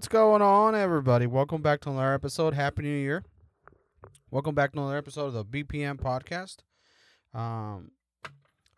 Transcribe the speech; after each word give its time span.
what's 0.00 0.08
going 0.08 0.40
on, 0.40 0.74
everybody? 0.74 1.26
Welcome 1.26 1.60
back 1.60 1.82
to 1.82 1.90
another 1.90 2.14
episode. 2.14 2.54
Happy 2.54 2.80
New 2.80 2.88
Year. 2.88 3.22
Welcome 4.30 4.54
back 4.54 4.72
to 4.72 4.78
another 4.78 4.96
episode 4.96 5.26
of 5.26 5.34
the 5.34 5.44
BPM 5.44 6.00
podcast. 6.00 6.60
Um, 7.38 7.90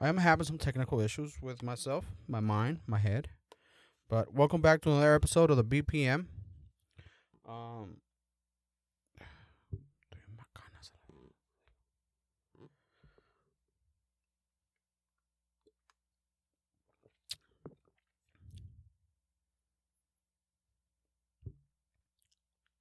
I 0.00 0.08
am 0.08 0.16
having 0.16 0.46
some 0.46 0.58
technical 0.58 0.98
issues 0.98 1.40
with 1.40 1.62
myself, 1.62 2.06
my 2.26 2.40
mind, 2.40 2.80
my 2.88 2.98
head. 2.98 3.28
But 4.10 4.34
welcome 4.34 4.60
back 4.60 4.80
to 4.80 4.90
another 4.90 5.14
episode 5.14 5.52
of 5.52 5.56
the 5.56 5.62
BPM. 5.62 6.26
Um, 7.48 7.98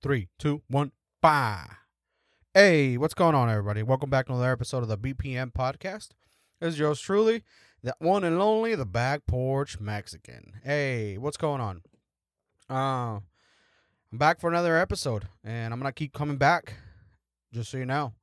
Three, 0.03 0.29
two, 0.39 0.63
one, 0.67 0.93
bye. 1.21 1.67
Hey, 2.55 2.97
what's 2.97 3.13
going 3.13 3.35
on, 3.35 3.51
everybody? 3.51 3.83
Welcome 3.83 4.09
back 4.09 4.25
to 4.25 4.31
another 4.31 4.51
episode 4.51 4.81
of 4.81 4.87
the 4.87 4.97
BPM 4.97 5.53
podcast. 5.53 6.09
This 6.59 6.73
is 6.73 6.79
yours 6.79 6.99
truly, 6.99 7.43
the 7.83 7.95
one 7.99 8.23
and 8.23 8.41
only, 8.41 8.73
the 8.73 8.87
back 8.87 9.27
porch 9.27 9.79
Mexican. 9.79 10.53
Hey, 10.63 11.19
what's 11.19 11.37
going 11.37 11.61
on? 11.61 11.83
Uh, 12.67 13.19
I'm 14.11 14.17
back 14.17 14.39
for 14.39 14.49
another 14.49 14.75
episode, 14.75 15.27
and 15.43 15.71
I'm 15.71 15.79
gonna 15.79 15.91
keep 15.91 16.13
coming 16.13 16.37
back. 16.37 16.73
Just 17.53 17.69
so 17.69 17.77
you 17.77 17.85
know, 17.85 18.13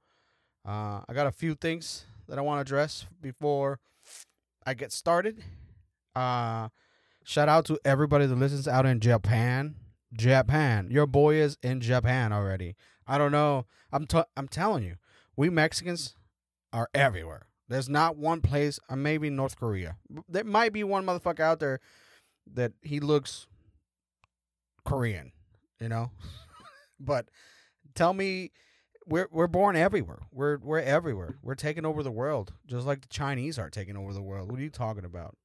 uh, 0.67 1.03
I 1.09 1.13
got 1.15 1.29
a 1.29 1.33
few 1.33 1.55
things 1.55 2.07
that 2.27 2.39
I 2.39 2.43
want 2.43 2.59
to 2.59 2.63
address 2.63 3.07
before 3.23 3.79
I 4.67 4.75
get 4.75 4.91
started. 4.91 5.45
Uh, 6.17 6.71
shout 7.23 7.49
out 7.49 7.67
to 7.67 7.79
everybody 7.85 8.27
that 8.27 8.35
listens 8.35 8.67
out 8.67 8.85
in 8.85 8.99
Japan. 8.99 9.77
Japan. 10.13 10.89
Your 10.91 11.07
boy 11.07 11.37
is 11.37 11.59
in 11.63 11.81
Japan 11.81 12.33
already. 12.33 12.77
I 13.07 13.19
don't 13.19 13.33
know. 13.33 13.67
I'm 13.93 14.07
t- 14.07 14.23
I'm 14.37 14.49
telling 14.49 14.85
you, 14.85 14.97
we 15.37 15.51
Mexicans 15.51 16.15
are 16.73 16.89
everywhere. 16.95 17.47
There's 17.69 17.89
not 17.89 18.17
one 18.17 18.41
place, 18.41 18.79
uh, 18.89 18.97
maybe 18.97 19.29
North 19.29 19.59
Korea. 19.59 19.97
There 20.29 20.45
might 20.45 20.73
be 20.73 20.85
one 20.85 21.05
motherfucker 21.05 21.41
out 21.41 21.61
there 21.61 21.81
that 22.55 22.73
he 22.83 22.99
looks 22.99 23.47
Korean, 24.85 25.33
you 25.81 25.89
know? 25.89 26.11
but 27.01 27.29
tell 27.95 28.15
me 28.15 28.53
we're 29.07 29.29
we're 29.31 29.47
born 29.47 29.77
everywhere. 29.77 30.21
We're 30.33 30.59
we're 30.59 30.81
everywhere. 30.81 31.37
We're 31.43 31.55
taking 31.55 31.85
over 31.85 32.03
the 32.03 32.11
world, 32.11 32.53
just 32.67 32.87
like 32.87 33.03
the 33.03 33.09
Chinese 33.09 33.59
are 33.59 33.71
taking 33.71 33.97
over 33.97 34.13
the 34.13 34.23
world. 34.23 34.51
What 34.51 34.61
are 34.61 34.63
you 34.63 34.71
talking 34.71 35.05
about? 35.05 35.37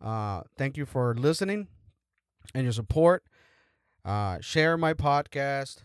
Uh, 0.00 0.42
thank 0.56 0.76
you 0.76 0.86
for 0.86 1.14
listening 1.14 1.68
and 2.54 2.64
your 2.64 2.72
support. 2.72 3.22
Uh, 4.04 4.38
share 4.40 4.76
my 4.76 4.94
podcast, 4.94 5.78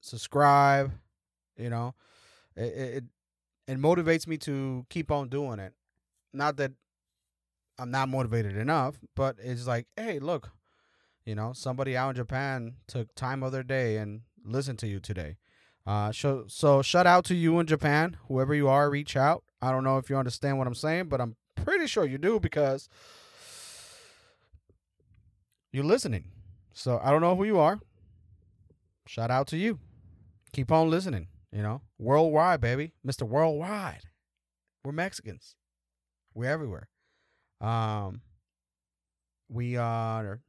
subscribe. 0.00 0.92
You 1.56 1.70
know, 1.70 1.94
it, 2.56 2.62
it 2.62 3.04
it 3.68 3.78
motivates 3.78 4.26
me 4.26 4.36
to 4.38 4.84
keep 4.90 5.10
on 5.10 5.28
doing 5.28 5.58
it. 5.58 5.74
Not 6.32 6.56
that 6.56 6.72
I'm 7.78 7.90
not 7.90 8.08
motivated 8.08 8.56
enough, 8.56 8.96
but 9.16 9.36
it's 9.42 9.66
like, 9.66 9.86
hey, 9.96 10.18
look, 10.18 10.50
you 11.24 11.34
know, 11.34 11.52
somebody 11.52 11.96
out 11.96 12.10
in 12.10 12.16
Japan 12.16 12.74
took 12.86 13.14
time 13.14 13.42
of 13.42 13.52
their 13.52 13.62
day 13.62 13.96
and 13.96 14.22
listened 14.44 14.78
to 14.80 14.86
you 14.86 15.00
today. 15.00 15.36
Uh, 15.86 16.12
so 16.12 16.44
so 16.46 16.82
shout 16.82 17.06
out 17.06 17.24
to 17.24 17.34
you 17.34 17.58
in 17.58 17.66
Japan, 17.66 18.16
whoever 18.28 18.54
you 18.54 18.68
are, 18.68 18.90
reach 18.90 19.16
out. 19.16 19.44
I 19.60 19.72
don't 19.72 19.84
know 19.84 19.98
if 19.98 20.10
you 20.10 20.16
understand 20.16 20.58
what 20.58 20.66
I'm 20.66 20.74
saying, 20.74 21.08
but 21.08 21.20
I'm 21.20 21.36
pretty 21.56 21.86
sure 21.86 22.04
you 22.04 22.18
do 22.18 22.38
because 22.38 22.88
you're 25.72 25.84
listening. 25.84 26.24
So 26.74 27.00
I 27.02 27.10
don't 27.10 27.20
know 27.20 27.36
who 27.36 27.44
you 27.44 27.58
are. 27.58 27.80
Shout 29.06 29.30
out 29.30 29.46
to 29.48 29.56
you. 29.56 29.78
Keep 30.52 30.70
on 30.70 30.90
listening, 30.90 31.28
you 31.50 31.62
know. 31.62 31.82
Worldwide, 31.98 32.60
baby. 32.60 32.92
Mr. 33.06 33.22
Worldwide. 33.22 34.04
We're 34.84 34.92
Mexicans. 34.92 35.54
We're 36.34 36.50
everywhere. 36.50 36.88
Um 37.60 38.22
we 39.48 39.76
are 39.76 40.40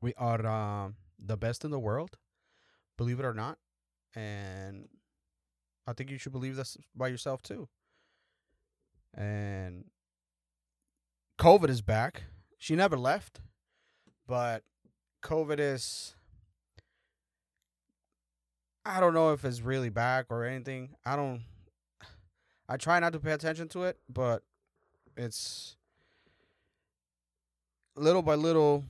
we 0.00 0.14
are 0.16 0.46
um 0.46 0.96
the 1.18 1.36
best 1.36 1.64
in 1.64 1.70
the 1.70 1.78
world. 1.78 2.16
Believe 2.96 3.20
it 3.20 3.24
or 3.24 3.34
not. 3.34 3.58
And 4.14 4.88
I 5.86 5.92
think 5.92 6.10
you 6.10 6.18
should 6.18 6.32
believe 6.32 6.56
this 6.56 6.76
by 6.94 7.08
yourself 7.08 7.42
too. 7.42 7.68
And 9.14 9.84
COVID 11.38 11.68
is 11.68 11.82
back. 11.82 12.24
She 12.58 12.76
never 12.76 12.96
left, 12.96 13.40
but 14.26 14.62
COVID 15.22 15.58
is 15.58 16.14
I 18.84 18.98
don't 19.00 19.14
know 19.14 19.32
if 19.32 19.44
it's 19.44 19.60
really 19.60 19.90
back 19.90 20.26
or 20.30 20.44
anything. 20.44 20.90
I 21.04 21.16
don't 21.16 21.42
I 22.68 22.76
try 22.76 22.98
not 22.98 23.12
to 23.12 23.20
pay 23.20 23.32
attention 23.32 23.68
to 23.68 23.84
it, 23.84 23.98
but 24.08 24.42
it's 25.16 25.76
little 27.96 28.22
by 28.22 28.34
little 28.34 28.84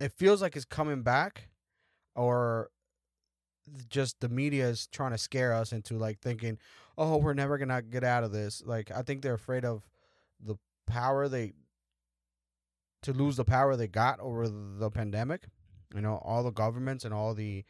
it 0.00 0.12
feels 0.12 0.40
like 0.40 0.54
it's 0.54 0.64
coming 0.64 1.02
back 1.02 1.48
or 2.14 2.70
just 3.88 4.20
the 4.20 4.28
media 4.28 4.68
is 4.68 4.86
trying 4.86 5.10
to 5.10 5.18
scare 5.18 5.52
us 5.52 5.72
into 5.72 5.98
like 5.98 6.20
thinking, 6.20 6.58
"Oh, 6.96 7.16
we're 7.16 7.34
never 7.34 7.58
to 7.58 7.82
get 7.82 8.04
out 8.04 8.24
of 8.24 8.32
this." 8.32 8.62
Like 8.64 8.90
I 8.90 9.02
think 9.02 9.22
they're 9.22 9.34
afraid 9.34 9.64
of 9.64 9.88
the 10.40 10.56
power 10.86 11.28
they 11.28 11.52
to 13.02 13.12
lose 13.12 13.36
the 13.36 13.44
power 13.44 13.76
they 13.76 13.88
got 13.88 14.20
over 14.20 14.48
the 14.48 14.90
pandemic. 14.90 15.44
You 15.94 16.00
know, 16.00 16.20
all 16.24 16.42
the 16.42 16.50
governments 16.50 17.04
and 17.04 17.14
all 17.14 17.34
the. 17.34 17.64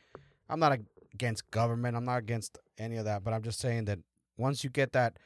I'm 0.48 0.60
not 0.60 0.78
against 1.12 1.50
government. 1.50 1.96
I'm 1.96 2.04
not 2.04 2.19
against 2.19 2.58
any 2.78 2.96
of 2.96 3.04
that. 3.04 3.22
But 3.22 3.34
I'm 3.34 3.42
just 3.42 3.60
saying 3.60 3.84
that 3.86 3.98
once 4.36 4.64
you 4.64 4.70
get 4.70 4.92
that 4.92 5.19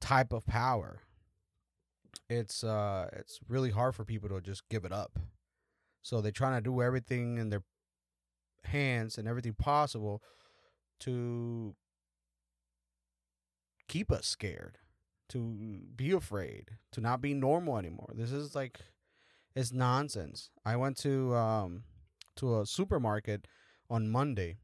type 0.00 0.32
of 0.32 0.46
power, 0.46 1.00
it's 2.28 2.64
uh 2.64 3.08
it's 3.12 3.38
really 3.48 3.70
hard 3.70 3.94
for 3.94 4.04
people 4.04 4.28
to 4.30 4.40
just 4.40 4.68
give 4.68 4.84
it 4.84 4.92
up. 4.92 5.18
So 6.02 6.20
they're 6.20 6.32
trying 6.32 6.56
to 6.56 6.60
do 6.60 6.82
everything 6.82 7.38
in 7.38 7.50
their 7.50 7.62
hands 8.64 9.18
and 9.18 9.26
everything 9.28 9.54
possible 9.54 10.22
to 11.00 11.74
keep 13.88 14.10
us 14.10 14.26
scared, 14.26 14.78
to 15.28 15.82
be 15.94 16.12
afraid, 16.12 16.70
to 16.92 17.00
not 17.00 17.20
be 17.20 17.34
normal 17.34 17.78
anymore. 17.78 18.12
This 18.14 18.32
is 18.32 18.54
like 18.54 18.80
it's 19.56 19.72
nonsense. 19.72 20.50
I 20.64 20.76
went 20.76 20.96
to 20.98 21.34
um 21.34 21.82
to 22.36 22.60
a 22.60 22.66
supermarket 22.66 23.48
on 23.90 24.08
Monday. 24.08 24.58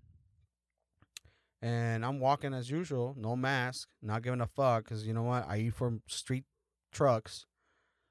And 1.64 2.04
I'm 2.04 2.18
walking 2.18 2.52
as 2.54 2.70
usual, 2.70 3.14
no 3.16 3.36
mask, 3.36 3.88
not 4.02 4.22
giving 4.22 4.40
a 4.40 4.46
fuck 4.46 4.86
cuz 4.86 5.06
you 5.06 5.14
know 5.14 5.22
what? 5.22 5.48
I 5.48 5.58
eat 5.58 5.74
from 5.74 6.02
street 6.06 6.44
trucks, 6.92 7.46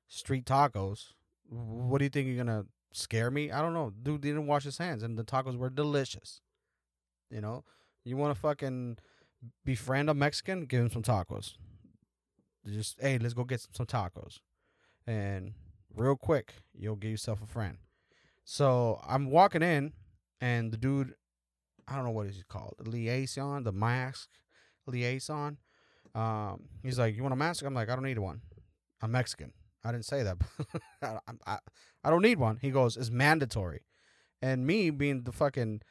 street 0.07 0.45
tacos. 0.45 1.13
What 1.47 1.99
do 1.99 2.05
you 2.05 2.09
think 2.09 2.27
you're 2.27 2.45
to 2.45 2.65
scare 2.91 3.29
me? 3.29 3.51
I 3.51 3.61
don't 3.61 3.73
know. 3.73 3.91
Dude 3.91 4.21
didn't 4.21 4.47
wash 4.47 4.63
his 4.63 4.77
hands 4.77 5.03
and 5.03 5.17
the 5.17 5.23
tacos 5.23 5.57
were 5.57 5.69
delicious. 5.69 6.41
You 7.29 7.41
know, 7.41 7.63
you 8.03 8.17
want 8.17 8.33
to 8.33 8.39
fucking 8.41 8.97
befriend 9.65 10.09
a 10.09 10.13
Mexican, 10.13 10.65
give 10.65 10.81
him 10.81 10.89
some 10.89 11.03
tacos. 11.03 11.57
Just 12.65 12.99
hey, 12.99 13.17
let's 13.19 13.33
go 13.33 13.43
get 13.43 13.67
some 13.71 13.85
tacos. 13.85 14.39
And 15.05 15.53
real 15.95 16.15
quick, 16.15 16.53
you'll 16.73 16.95
get 16.95 17.09
yourself 17.09 17.41
a 17.41 17.47
friend. 17.47 17.77
So 18.43 18.99
I'm 19.07 19.29
walking 19.29 19.61
in, 19.61 19.93
and 20.39 20.71
the 20.71 20.77
dude, 20.77 21.13
I 21.87 21.95
don't 21.95 22.05
know 22.05 22.11
what 22.11 22.27
is 22.27 22.37
he 22.37 22.43
called, 22.47 22.75
the 22.79 22.89
liaison, 22.89 23.63
the 23.63 23.71
mask 23.71 24.29
liaison. 24.87 25.57
Um, 26.13 26.63
he's 26.83 26.99
like, 26.99 27.15
"You 27.15 27.23
want 27.23 27.33
a 27.33 27.37
mask?" 27.37 27.63
I'm 27.63 27.73
like, 27.73 27.89
"I 27.89 27.95
don't 27.95 28.03
need 28.03 28.19
one. 28.19 28.41
I'm 29.01 29.11
Mexican." 29.11 29.53
I 29.83 29.91
didn't 29.91 30.05
say 30.05 30.23
that. 30.23 30.37
I, 31.01 31.17
I, 31.47 31.57
I 32.03 32.09
don't 32.09 32.21
need 32.21 32.39
one. 32.39 32.57
He 32.61 32.71
goes, 32.71 32.97
"It's 32.97 33.09
mandatory," 33.09 33.81
and 34.41 34.65
me 34.65 34.89
being 34.89 35.23
the 35.23 35.31
fucking 35.31 35.81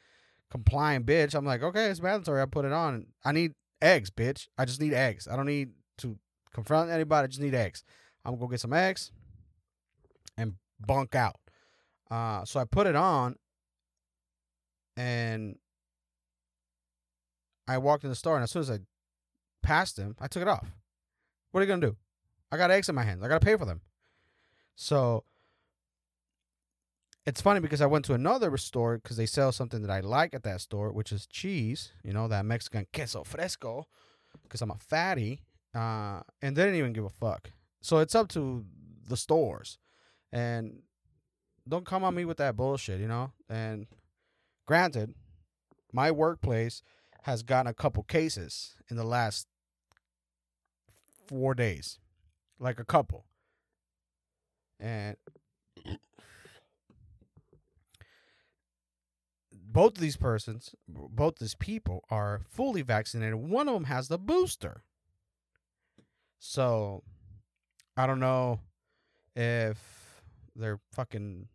compliant 0.49 1.05
bitch, 1.05 1.33
I'm 1.33 1.45
like, 1.45 1.63
"Okay, 1.63 1.85
it's 1.85 2.01
mandatory. 2.01 2.41
I 2.41 2.45
put 2.45 2.65
it 2.65 2.73
on. 2.73 3.07
I 3.25 3.31
need 3.31 3.53
eggs, 3.81 4.09
bitch. 4.11 4.47
I 4.57 4.65
just 4.65 4.81
need 4.81 4.93
eggs. 4.93 5.27
I 5.27 5.35
don't 5.35 5.47
need 5.47 5.71
to 5.99 6.17
confront 6.53 6.91
anybody. 6.91 7.25
I 7.25 7.27
just 7.27 7.41
need 7.41 7.55
eggs. 7.55 7.83
I'm 8.23 8.33
gonna 8.33 8.41
go 8.41 8.47
get 8.47 8.59
some 8.59 8.73
eggs." 8.73 9.11
Bunk 10.85 11.15
out. 11.15 11.39
Uh, 12.09 12.43
so 12.45 12.59
I 12.59 12.65
put 12.65 12.87
it 12.87 12.95
on 12.95 13.35
and 14.97 15.57
I 17.67 17.77
walked 17.77 18.03
in 18.03 18.09
the 18.09 18.15
store 18.15 18.35
and 18.35 18.43
as 18.43 18.51
soon 18.51 18.61
as 18.61 18.71
I 18.71 18.79
passed 19.63 19.97
him, 19.97 20.15
I 20.19 20.27
took 20.27 20.41
it 20.41 20.47
off. 20.47 20.71
What 21.51 21.61
are 21.61 21.63
you 21.63 21.69
gonna 21.69 21.87
do? 21.87 21.95
I 22.51 22.57
got 22.57 22.71
eggs 22.71 22.89
in 22.89 22.95
my 22.95 23.03
hands. 23.03 23.23
I 23.23 23.27
gotta 23.27 23.45
pay 23.45 23.55
for 23.55 23.65
them. 23.65 23.81
So 24.75 25.23
it's 27.25 27.41
funny 27.41 27.59
because 27.59 27.81
I 27.81 27.85
went 27.85 28.05
to 28.05 28.13
another 28.13 28.55
store 28.57 28.97
because 28.97 29.17
they 29.17 29.25
sell 29.25 29.51
something 29.51 29.81
that 29.81 29.91
I 29.91 29.99
like 29.99 30.33
at 30.33 30.43
that 30.43 30.61
store, 30.61 30.91
which 30.91 31.11
is 31.11 31.27
cheese. 31.27 31.91
You 32.03 32.13
know 32.13 32.27
that 32.27 32.45
Mexican 32.45 32.87
queso 32.93 33.23
fresco, 33.23 33.87
because 34.43 34.61
I'm 34.61 34.71
a 34.71 34.75
fatty. 34.75 35.41
Uh, 35.73 36.21
and 36.41 36.55
they 36.55 36.63
didn't 36.63 36.79
even 36.79 36.93
give 36.93 37.05
a 37.05 37.09
fuck. 37.09 37.51
So 37.81 37.99
it's 37.99 38.15
up 38.15 38.27
to 38.29 38.65
the 39.07 39.15
stores. 39.15 39.77
And 40.31 40.81
don't 41.67 41.85
come 41.85 42.03
on 42.03 42.15
me 42.15 42.25
with 42.25 42.37
that 42.37 42.55
bullshit, 42.55 42.99
you 42.99 43.07
know? 43.07 43.31
And 43.49 43.87
granted, 44.65 45.13
my 45.93 46.11
workplace 46.11 46.81
has 47.23 47.43
gotten 47.43 47.69
a 47.69 47.73
couple 47.73 48.03
cases 48.03 48.75
in 48.89 48.95
the 48.95 49.03
last 49.03 49.47
four 51.27 51.53
days. 51.53 51.99
Like 52.59 52.79
a 52.79 52.85
couple. 52.85 53.25
And 54.79 55.17
both 59.53 59.95
of 59.95 60.01
these 60.01 60.17
persons, 60.17 60.75
both 60.87 61.37
these 61.37 61.55
people 61.55 62.03
are 62.09 62.41
fully 62.49 62.81
vaccinated. 62.81 63.35
One 63.35 63.67
of 63.67 63.73
them 63.73 63.85
has 63.85 64.07
the 64.07 64.19
booster. 64.19 64.83
So 66.39 67.03
I 67.95 68.05
don't 68.07 68.19
know 68.19 68.59
if 69.35 70.00
they're 70.55 70.79
fucking 70.93 71.47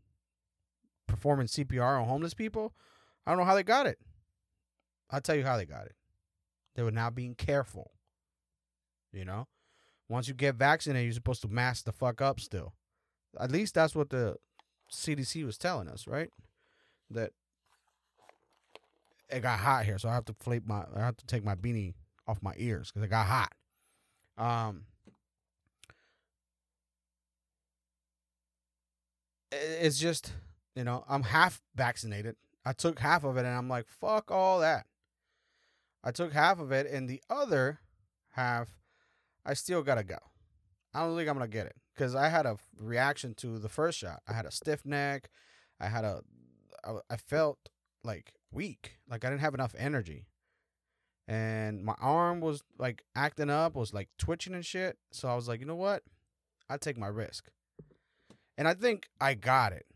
performing 1.07 1.47
CPR 1.47 2.01
on 2.01 2.09
homeless 2.09 2.35
people. 2.35 2.75
I 3.27 3.31
don't 3.31 3.39
know 3.39 3.45
how 3.45 3.55
they 3.55 3.63
got 3.63 3.87
it. 3.87 3.99
I'll 5.11 5.21
tell 5.21 5.37
you 5.37 5.45
how 5.45 5.57
they 5.57 5.67
got 5.67 5.87
it. 5.87 5.95
They 6.75 6.83
were 6.83 6.91
not 6.91 7.15
being 7.15 7.35
careful. 7.35 7.93
You 9.13 9.25
know? 9.25 9.47
Once 10.09 10.29
you 10.29 10.35
get 10.35 10.55
vaccinated, 10.55 11.07
you're 11.07 11.15
supposed 11.15 11.43
to 11.43 11.49
mask 11.49 11.85
the 11.85 11.93
fuck 11.93 12.21
up 12.21 12.39
still. 12.39 12.75
At 13.39 13.51
least 13.51 13.75
that's 13.75 13.95
what 13.95 14.11
the 14.11 14.37
CDC 14.93 15.45
was 15.45 15.59
telling 15.59 15.89
us, 15.89 16.07
right? 16.07 16.31
That 17.11 17.33
it 19.29 19.41
got 19.41 19.59
hot 19.59 19.85
here, 19.85 19.99
so 19.99 20.09
I 20.09 20.15
have 20.15 20.25
to 20.27 20.35
flip 20.39 20.63
my 20.67 20.85
I 20.95 21.01
have 21.01 21.17
to 21.17 21.27
take 21.27 21.45
my 21.45 21.55
beanie 21.55 21.95
off 22.29 22.43
my 22.43 22.53
ears 22.57 22.91
because 22.93 23.05
it 23.05 23.11
got 23.11 23.27
hot. 23.27 23.53
Um 24.39 24.83
it's 29.53 29.99
just 29.99 30.33
you 30.75 30.85
know 30.85 31.05
i'm 31.09 31.23
half 31.23 31.61
vaccinated. 31.75 32.37
I 32.65 32.73
took 32.73 32.99
half 32.99 33.25
of 33.25 33.37
it 33.37 33.45
and 33.45 33.55
i'm 33.55 33.69
like 33.69 33.87
fuck 33.89 34.31
all 34.31 34.61
that. 34.61 34.87
I 36.03 36.11
took 36.11 36.33
half 36.33 36.61
of 36.61 36.73
it 36.73 36.87
and 36.91 37.09
the 37.09 37.23
other 37.31 37.81
half 38.31 38.69
i 39.45 39.55
still 39.55 39.83
gotta 39.83 40.05
go. 40.05 40.19
I 40.95 41.01
don't 41.01 41.17
think 41.17 41.29
i'm 41.29 41.37
gonna 41.37 41.49
get 41.49 41.67
it 41.67 41.77
because 41.95 42.15
i 42.15 42.29
had 42.29 42.47
a 42.47 42.57
reaction 42.79 43.35
to 43.35 43.59
the 43.59 43.69
first 43.69 43.99
shot. 43.99 44.23
I 44.29 44.33
had 44.33 44.47
a 44.47 44.51
stiff 44.51 44.85
neck. 44.85 45.31
I 45.81 45.89
had 45.89 46.05
a 46.05 46.23
I, 46.85 46.97
I 47.11 47.17
felt 47.17 47.59
like 48.05 48.33
weak. 48.51 48.99
Like 49.09 49.25
i 49.25 49.29
didn't 49.29 49.43
have 49.43 49.55
enough 49.55 49.75
energy. 49.79 50.27
And 51.29 51.85
my 51.85 51.95
arm 52.01 52.41
was 52.41 52.63
like 52.79 53.03
acting 53.17 53.51
up 53.51 53.75
was 53.75 53.93
like 53.93 54.09
twitching 54.19 54.55
and 54.55 54.67
shit. 54.67 54.99
So 55.13 55.29
i 55.29 55.35
was 55.35 55.49
like 55.49 55.61
you 55.61 55.67
know 55.67 55.77
what? 55.77 56.03
I 56.69 56.79
take 56.79 56.99
my 56.99 57.07
risk 57.07 57.49
and 58.57 58.67
I 58.67 58.75
think 58.75 59.09
I 59.21 59.35
got 59.35 59.73
it 59.73 59.87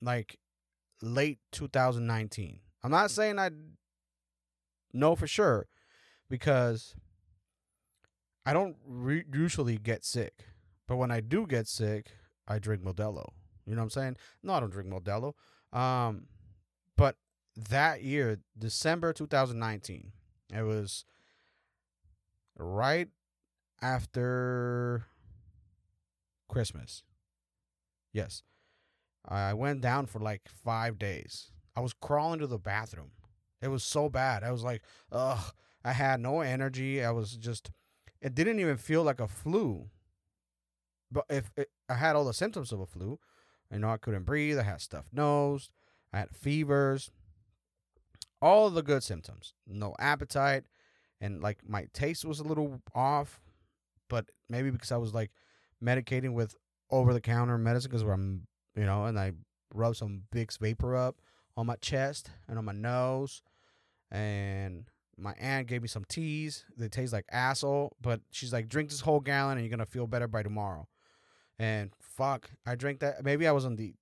like 0.00 0.38
late 1.02 1.38
2019. 1.52 2.60
I'm 2.82 2.90
not 2.90 3.10
saying 3.10 3.38
I 3.38 3.50
know 4.92 5.16
for 5.16 5.26
sure 5.26 5.66
because 6.28 6.94
I 8.46 8.52
don't 8.52 8.76
re- 8.86 9.24
usually 9.32 9.78
get 9.78 10.04
sick. 10.04 10.46
But 10.86 10.96
when 10.96 11.10
I 11.10 11.20
do 11.20 11.46
get 11.46 11.66
sick, 11.66 12.08
I 12.46 12.58
drink 12.58 12.82
Modelo. 12.82 13.32
You 13.66 13.74
know 13.74 13.80
what 13.80 13.84
I'm 13.84 13.90
saying? 13.90 14.16
No, 14.42 14.54
I 14.54 14.60
don't 14.60 14.70
drink 14.70 14.90
Modelo. 14.90 15.32
Um, 15.72 16.26
but 16.96 17.16
that 17.56 18.02
year, 18.02 18.40
December 18.58 19.12
2019, 19.12 20.12
it 20.54 20.62
was 20.62 21.04
right 22.58 23.08
after 23.80 25.06
Christmas. 26.48 27.02
Yes. 28.14 28.42
I 29.28 29.52
went 29.52 29.82
down 29.82 30.06
for 30.06 30.20
like 30.20 30.48
five 30.48 30.98
days. 30.98 31.50
I 31.76 31.80
was 31.80 31.92
crawling 31.92 32.38
to 32.38 32.46
the 32.46 32.58
bathroom. 32.58 33.10
It 33.60 33.68
was 33.68 33.82
so 33.84 34.08
bad. 34.08 34.42
I 34.42 34.52
was 34.52 34.62
like, 34.62 34.82
ugh. 35.12 35.52
I 35.84 35.92
had 35.92 36.20
no 36.20 36.40
energy. 36.40 37.04
I 37.04 37.10
was 37.10 37.36
just, 37.36 37.70
it 38.22 38.34
didn't 38.34 38.58
even 38.58 38.78
feel 38.78 39.02
like 39.02 39.20
a 39.20 39.28
flu. 39.28 39.90
But 41.12 41.26
if 41.28 41.50
it, 41.56 41.68
I 41.90 41.94
had 41.94 42.16
all 42.16 42.24
the 42.24 42.32
symptoms 42.32 42.72
of 42.72 42.80
a 42.80 42.86
flu, 42.86 43.18
you 43.70 43.80
know, 43.80 43.90
I 43.90 43.98
couldn't 43.98 44.24
breathe. 44.24 44.58
I 44.58 44.62
had 44.62 44.80
stuffed 44.80 45.12
nose. 45.12 45.68
I 46.12 46.20
had 46.20 46.30
fevers. 46.30 47.10
All 48.40 48.70
the 48.70 48.82
good 48.82 49.02
symptoms. 49.02 49.52
No 49.66 49.94
appetite. 49.98 50.64
And 51.20 51.42
like 51.42 51.58
my 51.68 51.86
taste 51.92 52.24
was 52.24 52.40
a 52.40 52.44
little 52.44 52.80
off. 52.94 53.40
But 54.08 54.30
maybe 54.48 54.70
because 54.70 54.92
I 54.92 54.96
was 54.96 55.12
like 55.12 55.32
medicating 55.82 56.32
with 56.32 56.56
over 56.94 57.12
the 57.12 57.20
counter 57.20 57.58
medicine 57.58 57.90
because 57.90 58.02
I'm, 58.02 58.46
you 58.76 58.84
know, 58.84 59.06
and 59.06 59.18
I 59.18 59.32
rub 59.74 59.96
some 59.96 60.22
Vicks 60.32 60.58
VapoRub 60.58 61.14
on 61.56 61.66
my 61.66 61.76
chest 61.76 62.30
and 62.48 62.58
on 62.58 62.64
my 62.64 62.72
nose. 62.72 63.42
And 64.10 64.84
my 65.16 65.34
aunt 65.40 65.66
gave 65.66 65.82
me 65.82 65.88
some 65.88 66.04
teas 66.04 66.64
that 66.76 66.92
taste 66.92 67.12
like 67.12 67.26
asshole, 67.30 67.96
but 68.00 68.20
she's 68.30 68.52
like, 68.52 68.68
drink 68.68 68.90
this 68.90 69.00
whole 69.00 69.20
gallon 69.20 69.58
and 69.58 69.66
you're 69.66 69.76
gonna 69.76 69.86
feel 69.86 70.06
better 70.06 70.28
by 70.28 70.42
tomorrow. 70.42 70.86
And 71.58 71.90
fuck, 72.00 72.50
I 72.66 72.74
drank 72.74 73.00
that. 73.00 73.24
Maybe 73.24 73.46
I 73.46 73.52
was 73.52 73.64
on 73.64 73.76
the 73.76 73.94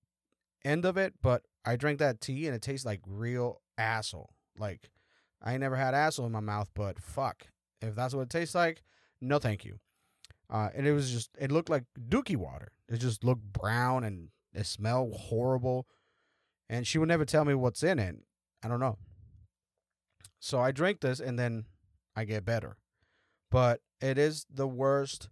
end 0.64 0.84
of 0.84 0.96
it, 0.96 1.14
but 1.22 1.42
I 1.64 1.76
drank 1.76 1.98
that 1.98 2.20
tea 2.20 2.46
and 2.46 2.54
it 2.54 2.62
tastes 2.62 2.86
like 2.86 3.00
real 3.06 3.60
asshole. 3.78 4.34
Like 4.58 4.90
I 5.42 5.56
never 5.56 5.76
had 5.76 5.94
asshole 5.94 6.26
in 6.26 6.32
my 6.32 6.40
mouth, 6.40 6.70
but 6.74 6.98
fuck, 6.98 7.46
if 7.80 7.94
that's 7.94 8.14
what 8.14 8.22
it 8.22 8.30
tastes 8.30 8.54
like, 8.54 8.82
no, 9.20 9.38
thank 9.38 9.64
you. 9.64 9.78
Uh, 10.52 10.68
and 10.74 10.86
it 10.86 10.92
was 10.92 11.10
just, 11.10 11.30
it 11.40 11.50
looked 11.50 11.70
like 11.70 11.84
dookie 11.98 12.36
water. 12.36 12.72
It 12.88 12.98
just 12.98 13.24
looked 13.24 13.42
brown 13.42 14.04
and 14.04 14.28
it 14.52 14.66
smelled 14.66 15.14
horrible. 15.14 15.86
And 16.68 16.86
she 16.86 16.98
would 16.98 17.08
never 17.08 17.24
tell 17.24 17.46
me 17.46 17.54
what's 17.54 17.82
in 17.82 17.98
it. 17.98 18.16
I 18.62 18.68
don't 18.68 18.80
know. 18.80 18.98
So 20.38 20.60
I 20.60 20.70
drink 20.70 21.00
this 21.00 21.20
and 21.20 21.38
then 21.38 21.64
I 22.14 22.24
get 22.24 22.44
better. 22.44 22.76
But 23.50 23.80
it 24.00 24.18
is 24.18 24.44
the 24.52 24.68
worst 24.68 25.30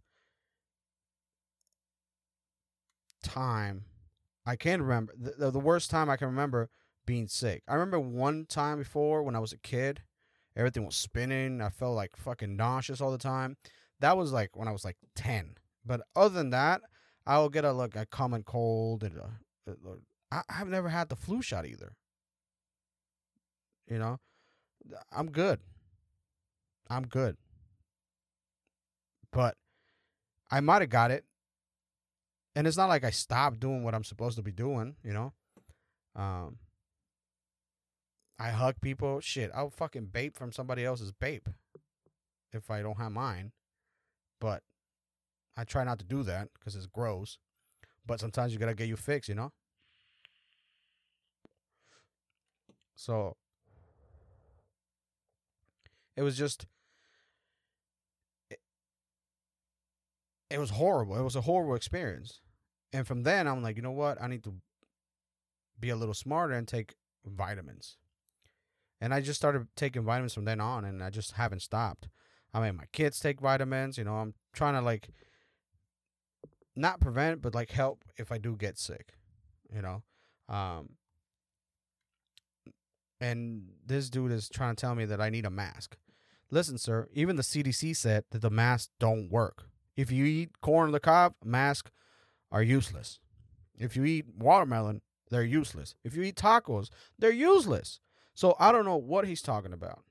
time 3.22 3.84
I 4.46 4.56
can 4.56 4.80
remember. 4.80 5.14
The, 5.18 5.50
the 5.50 5.60
worst 5.60 5.90
time 5.90 6.08
I 6.08 6.16
can 6.16 6.28
remember 6.28 6.70
being 7.06 7.28
sick. 7.28 7.62
I 7.68 7.74
remember 7.74 8.00
one 8.00 8.46
time 8.46 8.78
before 8.78 9.22
when 9.22 9.36
I 9.36 9.40
was 9.40 9.52
a 9.52 9.58
kid, 9.58 10.00
everything 10.56 10.86
was 10.86 10.96
spinning. 10.96 11.60
I 11.60 11.68
felt 11.68 11.94
like 11.94 12.16
fucking 12.16 12.56
nauseous 12.56 13.02
all 13.02 13.12
the 13.12 13.18
time. 13.18 13.56
That 14.00 14.16
was 14.16 14.32
like 14.32 14.56
when 14.56 14.68
I 14.68 14.72
was 14.72 14.84
like 14.84 14.96
10. 15.14 15.54
But 15.84 16.02
other 16.16 16.34
than 16.34 16.50
that, 16.50 16.82
I 17.26 17.38
will 17.38 17.48
get 17.48 17.64
a 17.64 17.72
like 17.72 17.96
a 17.96 18.06
common 18.06 18.42
cold 18.42 19.04
and 19.04 19.20
I've 20.30 20.68
never 20.68 20.88
had 20.88 21.08
the 21.08 21.16
flu 21.16 21.42
shot 21.42 21.66
either. 21.66 21.92
You 23.88 23.98
know, 23.98 24.18
I'm 25.12 25.30
good. 25.30 25.60
I'm 26.88 27.06
good. 27.06 27.36
But 29.32 29.56
I 30.50 30.60
might 30.60 30.82
have 30.82 30.90
got 30.90 31.10
it. 31.10 31.24
And 32.56 32.66
it's 32.66 32.76
not 32.76 32.88
like 32.88 33.04
I 33.04 33.10
stopped 33.10 33.60
doing 33.60 33.84
what 33.84 33.94
I'm 33.94 34.04
supposed 34.04 34.36
to 34.36 34.42
be 34.42 34.52
doing, 34.52 34.96
you 35.04 35.12
know? 35.12 35.32
Um 36.16 36.58
I 38.38 38.50
hug 38.50 38.80
people. 38.80 39.20
Shit, 39.20 39.50
I'll 39.54 39.70
fucking 39.70 40.06
bape 40.06 40.34
from 40.34 40.50
somebody 40.50 40.84
else's 40.84 41.12
bape 41.12 41.48
if 42.52 42.70
I 42.70 42.80
don't 42.80 42.98
have 42.98 43.12
mine. 43.12 43.52
But 44.40 44.62
I 45.56 45.64
try 45.64 45.84
not 45.84 45.98
to 45.98 46.04
do 46.04 46.22
that 46.24 46.48
because 46.54 46.74
it's 46.74 46.86
gross. 46.86 47.38
But 48.06 48.20
sometimes 48.20 48.52
you 48.52 48.58
gotta 48.58 48.74
get 48.74 48.88
you 48.88 48.96
fixed, 48.96 49.28
you 49.28 49.34
know. 49.34 49.52
So 52.94 53.36
it 56.16 56.22
was 56.22 56.36
just 56.36 56.66
it, 58.50 58.60
it 60.50 60.58
was 60.58 60.70
horrible. 60.70 61.16
It 61.16 61.22
was 61.22 61.36
a 61.36 61.42
horrible 61.42 61.74
experience. 61.74 62.40
And 62.92 63.06
from 63.06 63.22
then 63.22 63.46
I'm 63.46 63.62
like, 63.62 63.76
you 63.76 63.82
know 63.82 63.90
what? 63.90 64.20
I 64.20 64.26
need 64.26 64.44
to 64.44 64.54
be 65.78 65.90
a 65.90 65.96
little 65.96 66.14
smarter 66.14 66.54
and 66.54 66.66
take 66.66 66.94
vitamins. 67.24 67.96
And 69.00 69.14
I 69.14 69.20
just 69.20 69.40
started 69.40 69.66
taking 69.76 70.02
vitamins 70.02 70.34
from 70.34 70.44
then 70.44 70.60
on 70.60 70.84
and 70.84 71.02
I 71.02 71.10
just 71.10 71.32
haven't 71.32 71.62
stopped. 71.62 72.08
I 72.52 72.60
mean, 72.60 72.76
my 72.76 72.84
kids 72.92 73.20
take 73.20 73.40
vitamins. 73.40 73.98
You 73.98 74.04
know, 74.04 74.16
I'm 74.16 74.34
trying 74.52 74.74
to 74.74 74.80
like 74.80 75.08
not 76.76 77.00
prevent, 77.00 77.42
but 77.42 77.54
like 77.54 77.70
help 77.70 78.04
if 78.16 78.32
I 78.32 78.38
do 78.38 78.56
get 78.56 78.78
sick. 78.78 79.14
You 79.74 79.82
know, 79.82 80.02
um, 80.48 80.90
and 83.20 83.68
this 83.86 84.10
dude 84.10 84.32
is 84.32 84.48
trying 84.48 84.74
to 84.74 84.80
tell 84.80 84.94
me 84.94 85.04
that 85.04 85.20
I 85.20 85.30
need 85.30 85.44
a 85.44 85.50
mask. 85.50 85.96
Listen, 86.50 86.78
sir, 86.78 87.08
even 87.12 87.36
the 87.36 87.42
CDC 87.42 87.94
said 87.96 88.24
that 88.30 88.42
the 88.42 88.50
masks 88.50 88.90
don't 88.98 89.30
work. 89.30 89.68
If 89.96 90.10
you 90.10 90.24
eat 90.24 90.60
corn 90.60 90.86
on 90.86 90.92
the 90.92 91.00
cob, 91.00 91.34
masks 91.44 91.92
are 92.50 92.62
useless. 92.62 93.20
If 93.78 93.96
you 93.96 94.04
eat 94.04 94.26
watermelon, 94.36 95.02
they're 95.30 95.44
useless. 95.44 95.94
If 96.02 96.16
you 96.16 96.22
eat 96.22 96.36
tacos, 96.36 96.88
they're 97.18 97.30
useless. 97.30 98.00
So 98.34 98.56
I 98.58 98.72
don't 98.72 98.84
know 98.84 98.96
what 98.96 99.26
he's 99.26 99.42
talking 99.42 99.72
about. 99.72 100.02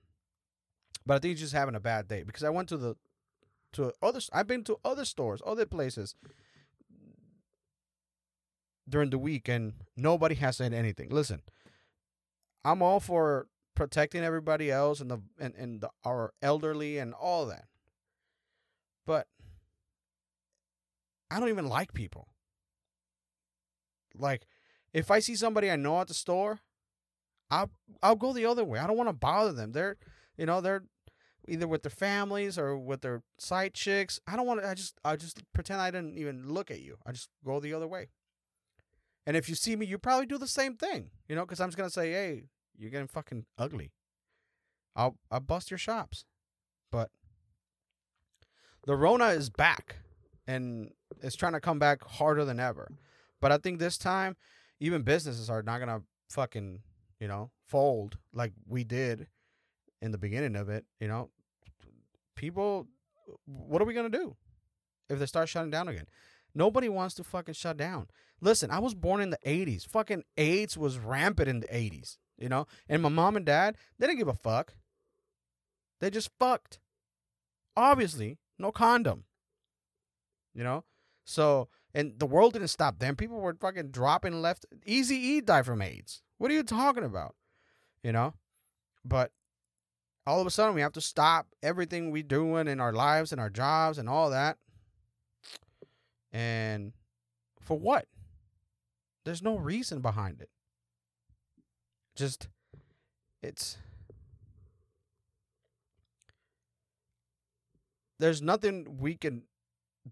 But 1.10 1.16
I 1.16 1.20
think 1.22 1.32
he's 1.32 1.40
just 1.40 1.54
having 1.54 1.74
a 1.74 1.80
bad 1.80 2.08
day 2.08 2.22
because 2.22 2.44
I 2.44 2.52
went 2.52 2.70
to 2.70 2.78
the 2.78 2.96
to 3.74 3.92
other. 4.00 4.20
I've 4.32 4.46
been 4.46 4.64
to 4.66 4.78
other 4.86 5.06
stores, 5.06 5.42
other 5.44 5.66
places 5.66 6.14
during 8.88 9.10
the 9.10 9.18
week, 9.18 9.48
and 9.48 9.74
nobody 9.98 10.36
has 10.36 10.58
said 10.58 10.72
anything. 10.72 11.10
Listen, 11.10 11.42
I'm 12.64 12.84
all 12.84 13.00
for 13.00 13.48
protecting 13.74 14.24
everybody 14.24 14.70
else 14.70 15.02
and 15.02 15.10
the 15.10 15.18
and, 15.40 15.56
and 15.56 15.82
the, 15.82 15.90
our 16.06 16.32
elderly 16.44 17.00
and 17.00 17.16
all 17.16 17.48
that, 17.48 17.66
but 19.08 19.26
I 21.32 21.40
don't 21.40 21.50
even 21.50 21.68
like 21.68 21.96
people. 21.96 22.28
Like, 24.14 24.46
if 24.94 25.10
I 25.10 25.22
see 25.22 25.34
somebody 25.34 25.72
I 25.72 25.76
know 25.76 26.02
at 26.02 26.08
the 26.08 26.14
store, 26.14 26.60
I'll 27.50 27.72
I'll 28.04 28.16
go 28.16 28.32
the 28.32 28.46
other 28.46 28.64
way. 28.64 28.78
I 28.78 28.86
don't 28.86 28.96
want 28.96 29.10
to 29.10 29.14
bother 29.14 29.54
them. 29.54 29.72
They're 29.72 29.98
you 30.38 30.46
know 30.46 30.62
they're 30.62 30.84
either 31.50 31.68
with 31.68 31.84
their 31.84 31.90
families 31.90 32.58
or 32.58 32.78
with 32.78 33.02
their 33.02 33.24
side 33.38 33.74
chicks. 33.74 34.20
I 34.28 34.36
don't 34.36 34.46
want 34.46 34.62
to. 34.62 34.68
I 34.68 34.74
just 34.74 35.00
I 35.04 35.16
just 35.16 35.42
pretend 35.54 35.82
I 35.82 35.92
didn't 35.92 36.18
even 36.18 36.48
look 36.48 36.72
at 36.72 36.82
you. 36.82 36.98
I 37.06 37.12
just 37.12 37.30
go 37.44 37.60
the 37.60 37.74
other 37.74 37.88
way. 37.88 38.10
And 39.26 39.36
if 39.36 39.50
you 39.50 39.56
see 39.56 39.76
me, 39.76 39.86
you 39.86 39.98
probably 39.98 40.26
do 40.26 40.38
the 40.38 40.48
same 40.48 40.76
thing. 40.76 41.12
You 41.28 41.36
know, 41.36 41.46
because 41.46 41.60
I'm 41.60 41.70
just 41.70 41.78
gonna 41.78 41.90
say, 41.90 42.12
hey, 42.12 42.44
you're 42.78 42.92
getting 42.92 43.08
fucking 43.08 43.46
ugly. 43.58 43.92
I'll 44.96 45.18
I'll 45.30 45.40
bust 45.40 45.72
your 45.72 45.78
shops. 45.78 46.26
But 46.92 47.10
the 48.86 48.96
Rona 48.96 49.28
is 49.28 49.50
back, 49.50 49.98
and 50.48 50.92
it's 51.22 51.36
trying 51.36 51.54
to 51.54 51.60
come 51.60 51.80
back 51.80 52.04
harder 52.04 52.46
than 52.46 52.60
ever. 52.60 52.92
But 53.42 53.52
I 53.52 53.58
think 53.58 53.80
this 53.80 53.98
time, 53.98 54.36
even 54.80 55.02
businesses 55.02 55.50
are 55.50 55.64
not 55.64 55.80
gonna 55.80 56.04
fucking 56.30 56.82
you 57.20 57.28
know 57.28 57.52
fold 57.68 58.18
like 58.34 58.54
we 58.68 58.84
did 58.84 59.28
in 60.02 60.12
the 60.12 60.18
beginning 60.18 60.56
of 60.56 60.70
it. 60.70 60.86
You 61.00 61.08
know, 61.08 61.30
people, 62.40 62.88
what 63.46 63.82
are 63.82 63.86
we 63.86 63.94
gonna 63.94 64.10
do 64.10 64.36
if 65.10 65.20
they 65.20 65.26
start 65.26 65.50
shutting 65.50 65.72
down 65.72 65.90
again? 65.90 66.08
Nobody 66.56 66.88
wants 66.90 67.14
to 67.16 67.24
fucking 67.24 67.54
shut 67.54 67.78
down. 67.78 68.08
Listen, 68.42 68.72
I 68.72 68.80
was 68.80 68.96
born 68.96 69.22
in 69.22 69.30
the 69.30 69.38
80s. 69.46 69.86
Fucking 69.88 70.24
AIDS 70.38 70.78
was 70.78 70.98
rampant 70.98 71.50
in 71.50 71.60
the 71.60 71.68
80s, 71.68 72.18
you 72.38 72.50
know? 72.50 72.66
And 72.88 73.02
my 73.02 73.10
mom 73.10 73.36
and 73.36 73.46
dad, 73.46 73.76
they 74.00 74.08
didn't 74.08 74.20
give 74.20 74.30
a 74.30 74.34
fuck. 74.34 74.74
They 76.00 76.10
just 76.10 76.32
fucked. 76.40 76.80
Obviously, 77.76 78.38
no 78.58 78.72
condom. 78.72 79.26
You 80.56 80.64
know? 80.64 80.86
So, 81.26 81.68
and 81.94 82.18
the 82.18 82.26
world 82.26 82.54
didn't 82.54 82.70
stop 82.70 83.00
them. 83.00 83.16
People 83.16 83.40
were 83.40 83.54
fucking 83.54 83.92
dropping 83.92 84.42
left. 84.42 84.66
Easy 84.86 85.16
E 85.16 85.42
died 85.42 85.66
from 85.66 85.82
AIDS. 85.82 86.24
What 86.38 86.50
are 86.50 86.56
you 86.56 86.64
talking 86.64 87.04
about? 87.04 87.36
You 88.02 88.14
know? 88.14 88.34
But 89.04 89.32
all 90.30 90.40
of 90.40 90.46
a 90.46 90.52
sudden 90.52 90.76
we 90.76 90.82
have 90.82 90.94
to 90.94 91.02
stop 91.02 91.48
everything 91.64 92.12
we're 92.12 92.22
doing 92.22 92.68
in 92.68 92.80
our 92.80 92.94
lives 92.94 93.32
and 93.32 93.42
our 93.42 93.50
jobs 93.50 93.98
and 93.98 94.08
all 94.08 94.30
that. 94.30 94.58
And 96.32 96.94
for 97.60 97.80
what? 97.80 98.06
There's 99.26 99.42
no 99.42 99.58
reason 99.58 100.02
behind 100.02 100.40
it. 100.40 100.50
Just 102.16 102.48
it's 103.42 103.78
there's 108.20 108.42
nothing 108.42 108.98
we 109.00 109.16
can 109.16 109.44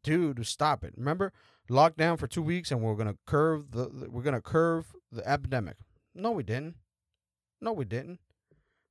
do 0.01 0.33
to 0.33 0.43
stop 0.43 0.83
it. 0.83 0.95
Remember, 0.97 1.31
lockdown 1.69 2.17
for 2.17 2.25
2 2.25 2.41
weeks 2.41 2.71
and 2.71 2.81
we're 2.81 2.95
to 3.07 3.17
curve 3.27 3.69
the, 3.69 4.07
we're 4.09 4.23
to 4.33 4.41
curve 4.41 4.95
the 5.11 5.27
epidemic. 5.29 5.77
No, 6.15 6.31
we 6.31 6.41
didn't. 6.41 6.75
No, 7.61 7.71
we 7.71 7.85
didn't. 7.85 8.19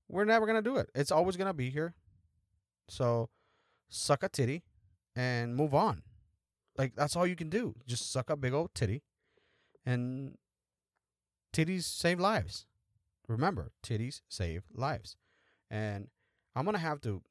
We're 0.08 0.24
never 0.24 0.46
to 0.62 0.68
do 0.68 0.76
it. 0.76 0.90
It's 0.94 1.10
always 1.10 1.36
to 1.48 1.54
be 1.54 1.70
here. 1.70 1.94
So, 2.88 3.28
suck 3.88 4.22
a 4.22 4.28
titty 4.28 4.62
and 5.14 5.56
move 5.56 5.74
on. 5.74 6.02
Like 6.78 6.94
that's 6.94 7.16
all 7.16 7.26
you 7.26 7.36
can 7.36 7.48
do. 7.48 7.74
Just 7.86 8.12
suck 8.12 8.30
a 8.30 8.36
big 8.36 8.52
old 8.52 8.74
titty 8.74 9.02
and 9.84 10.36
titties 11.52 11.84
save 11.84 12.20
lives. 12.20 12.66
Remember, 13.28 13.72
titties 13.82 14.20
save 14.28 14.64
lives. 14.74 15.16
And 15.70 16.08
I'm 16.54 16.64
to 16.74 16.78
have 16.78 17.00
to 17.02 17.22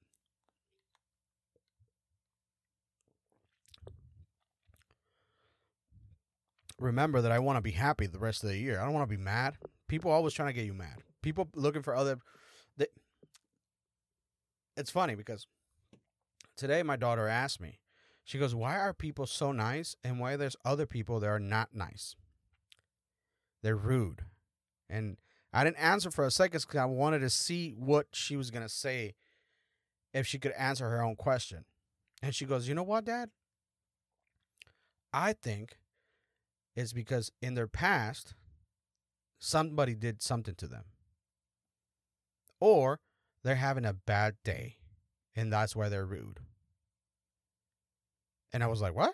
remember 6.79 7.21
that 7.21 7.31
I 7.31 7.39
want 7.39 7.57
to 7.57 7.61
be 7.61 7.71
happy 7.71 8.07
the 8.07 8.19
rest 8.19 8.43
of 8.43 8.49
the 8.49 8.57
year. 8.57 8.79
I 8.79 8.83
don't 8.83 8.93
want 8.93 9.09
to 9.09 9.15
be 9.17 9.21
mad. 9.21 9.57
People 9.87 10.11
always 10.11 10.33
trying 10.33 10.49
to 10.49 10.53
get 10.53 10.65
you 10.65 10.73
mad. 10.73 10.97
People 11.21 11.47
looking 11.53 11.81
for 11.81 11.95
other. 11.95 12.19
It's 14.77 14.91
funny 14.91 15.15
because 15.15 15.47
today 16.57 16.83
my 16.83 16.97
daughter 16.97 17.29
asked 17.29 17.61
me. 17.61 17.79
She 18.25 18.37
goes, 18.37 18.53
"Why 18.53 18.77
are 18.77 18.93
people 18.93 19.25
so 19.25 19.53
nice, 19.53 19.95
and 20.03 20.19
why 20.19 20.35
there's 20.35 20.57
other 20.65 20.85
people 20.85 21.21
that 21.21 21.27
are 21.27 21.39
not 21.39 21.73
nice? 21.73 22.17
They're 23.61 23.77
rude." 23.77 24.25
And 24.89 25.17
I 25.53 25.63
didn't 25.63 25.77
answer 25.77 26.11
for 26.11 26.25
a 26.25 26.31
second 26.31 26.59
because 26.59 26.75
I 26.75 26.85
wanted 26.85 27.19
to 27.19 27.29
see 27.29 27.71
what 27.71 28.13
she 28.13 28.35
was 28.35 28.51
gonna 28.51 28.67
say 28.67 29.15
if 30.11 30.27
she 30.27 30.39
could 30.39 30.51
answer 30.53 30.89
her 30.89 31.01
own 31.01 31.15
question. 31.15 31.65
And 32.21 32.35
she 32.35 32.45
goes, 32.45 32.67
"You 32.67 32.75
know 32.75 32.83
what, 32.83 33.05
Dad? 33.05 33.31
I 35.13 35.31
think 35.31 35.79
it's 36.75 36.91
because 36.91 37.31
in 37.41 37.53
their 37.53 37.69
past, 37.69 38.35
somebody 39.39 39.95
did 39.95 40.21
something 40.21 40.55
to 40.55 40.67
them. 40.67 40.91
Or 42.65 42.99
they're 43.43 43.53
having 43.53 43.85
a 43.85 43.93
bad 43.93 44.37
day 44.43 44.77
and 45.35 45.53
that's 45.53 45.75
why 45.75 45.87
they're 45.87 46.03
rude. 46.03 46.39
And 48.51 48.63
I 48.63 48.67
was 48.67 48.81
like, 48.81 48.95
"What? 48.95 49.13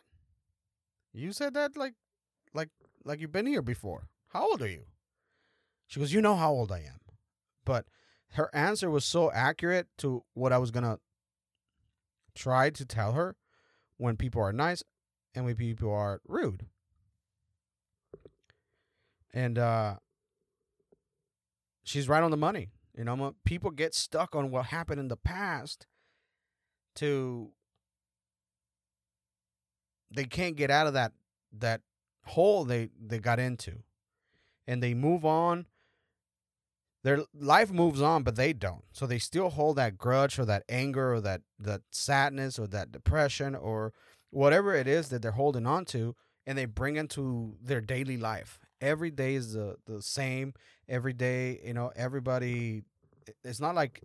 You 1.11 1.33
said 1.33 1.53
that 1.55 1.75
like 1.75 1.95
like 2.53 2.69
like 3.03 3.19
you've 3.19 3.33
been 3.33 3.47
here 3.47 3.61
before. 3.61 4.07
How 4.29 4.47
old 4.47 4.61
are 4.61 4.69
you?" 4.69 4.85
She 5.87 5.99
goes, 5.99 6.13
"You 6.13 6.21
know 6.21 6.37
how 6.37 6.51
old 6.51 6.71
I 6.71 6.79
am." 6.79 7.01
But 7.65 7.87
her 8.35 8.49
answer 8.55 8.89
was 8.89 9.03
so 9.03 9.29
accurate 9.33 9.89
to 9.97 10.23
what 10.33 10.53
I 10.53 10.57
was 10.57 10.71
going 10.71 10.85
to 10.85 10.99
try 12.33 12.69
to 12.69 12.85
tell 12.85 13.11
her 13.11 13.35
when 13.97 14.15
people 14.15 14.41
are 14.41 14.53
nice 14.53 14.81
and 15.35 15.43
when 15.43 15.55
people 15.55 15.93
are 15.93 16.21
rude. 16.25 16.67
And 19.33 19.57
uh 19.57 19.97
she's 21.83 22.07
right 22.07 22.23
on 22.23 22.31
the 22.31 22.37
money. 22.37 22.69
You 22.97 23.05
know, 23.05 23.35
people 23.45 23.71
get 23.71 23.95
stuck 23.95 24.35
on 24.35 24.51
what 24.51 24.67
happened 24.67 24.99
in 24.99 25.07
the 25.07 25.17
past 25.17 25.87
to 26.95 27.51
they 30.13 30.25
can't 30.25 30.55
get 30.55 30.69
out 30.69 30.87
of 30.87 30.93
that 30.93 31.13
that 31.57 31.81
hole 32.25 32.65
they 32.65 32.89
they 32.99 33.19
got 33.19 33.39
into. 33.39 33.83
And 34.67 34.81
they 34.81 34.93
move 34.93 35.25
on. 35.25 35.65
Their 37.03 37.21
life 37.33 37.71
moves 37.71 37.99
on, 38.01 38.21
but 38.21 38.35
they 38.35 38.53
don't. 38.53 38.83
So 38.91 39.07
they 39.07 39.17
still 39.17 39.49
hold 39.49 39.75
that 39.77 39.97
grudge 39.97 40.37
or 40.37 40.45
that 40.45 40.63
anger 40.69 41.15
or 41.15 41.21
that 41.21 41.41
that 41.59 41.81
sadness 41.91 42.59
or 42.59 42.67
that 42.67 42.91
depression 42.91 43.55
or 43.55 43.93
whatever 44.29 44.75
it 44.75 44.87
is 44.87 45.09
that 45.09 45.21
they're 45.21 45.31
holding 45.31 45.65
on 45.65 45.85
to 45.85 46.15
and 46.45 46.57
they 46.57 46.65
bring 46.65 46.95
into 46.97 47.55
their 47.61 47.81
daily 47.81 48.17
life. 48.17 48.59
Every 48.79 49.11
day 49.11 49.35
is 49.35 49.53
the 49.53 49.77
the 49.85 50.01
same. 50.01 50.53
Every 50.91 51.13
day, 51.13 51.59
you 51.65 51.73
know, 51.73 51.91
everybody 51.95 52.83
it's 53.43 53.59
not 53.59 53.75
like 53.75 54.01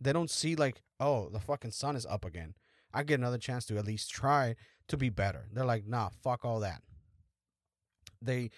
they 0.00 0.12
don't 0.12 0.30
see 0.30 0.56
like, 0.56 0.82
oh, 0.98 1.28
the 1.28 1.40
fucking 1.40 1.72
sun 1.72 1.96
is 1.96 2.06
up 2.06 2.24
again. 2.24 2.54
I 2.92 3.02
get 3.02 3.20
another 3.20 3.38
chance 3.38 3.64
to 3.66 3.78
at 3.78 3.86
least 3.86 4.10
try 4.10 4.56
to 4.88 4.96
be 4.96 5.10
better. 5.10 5.46
They're 5.52 5.64
like, 5.64 5.86
nah, 5.86 6.08
fuck 6.22 6.44
all 6.44 6.60
that. 6.60 6.82
They, 8.20 8.50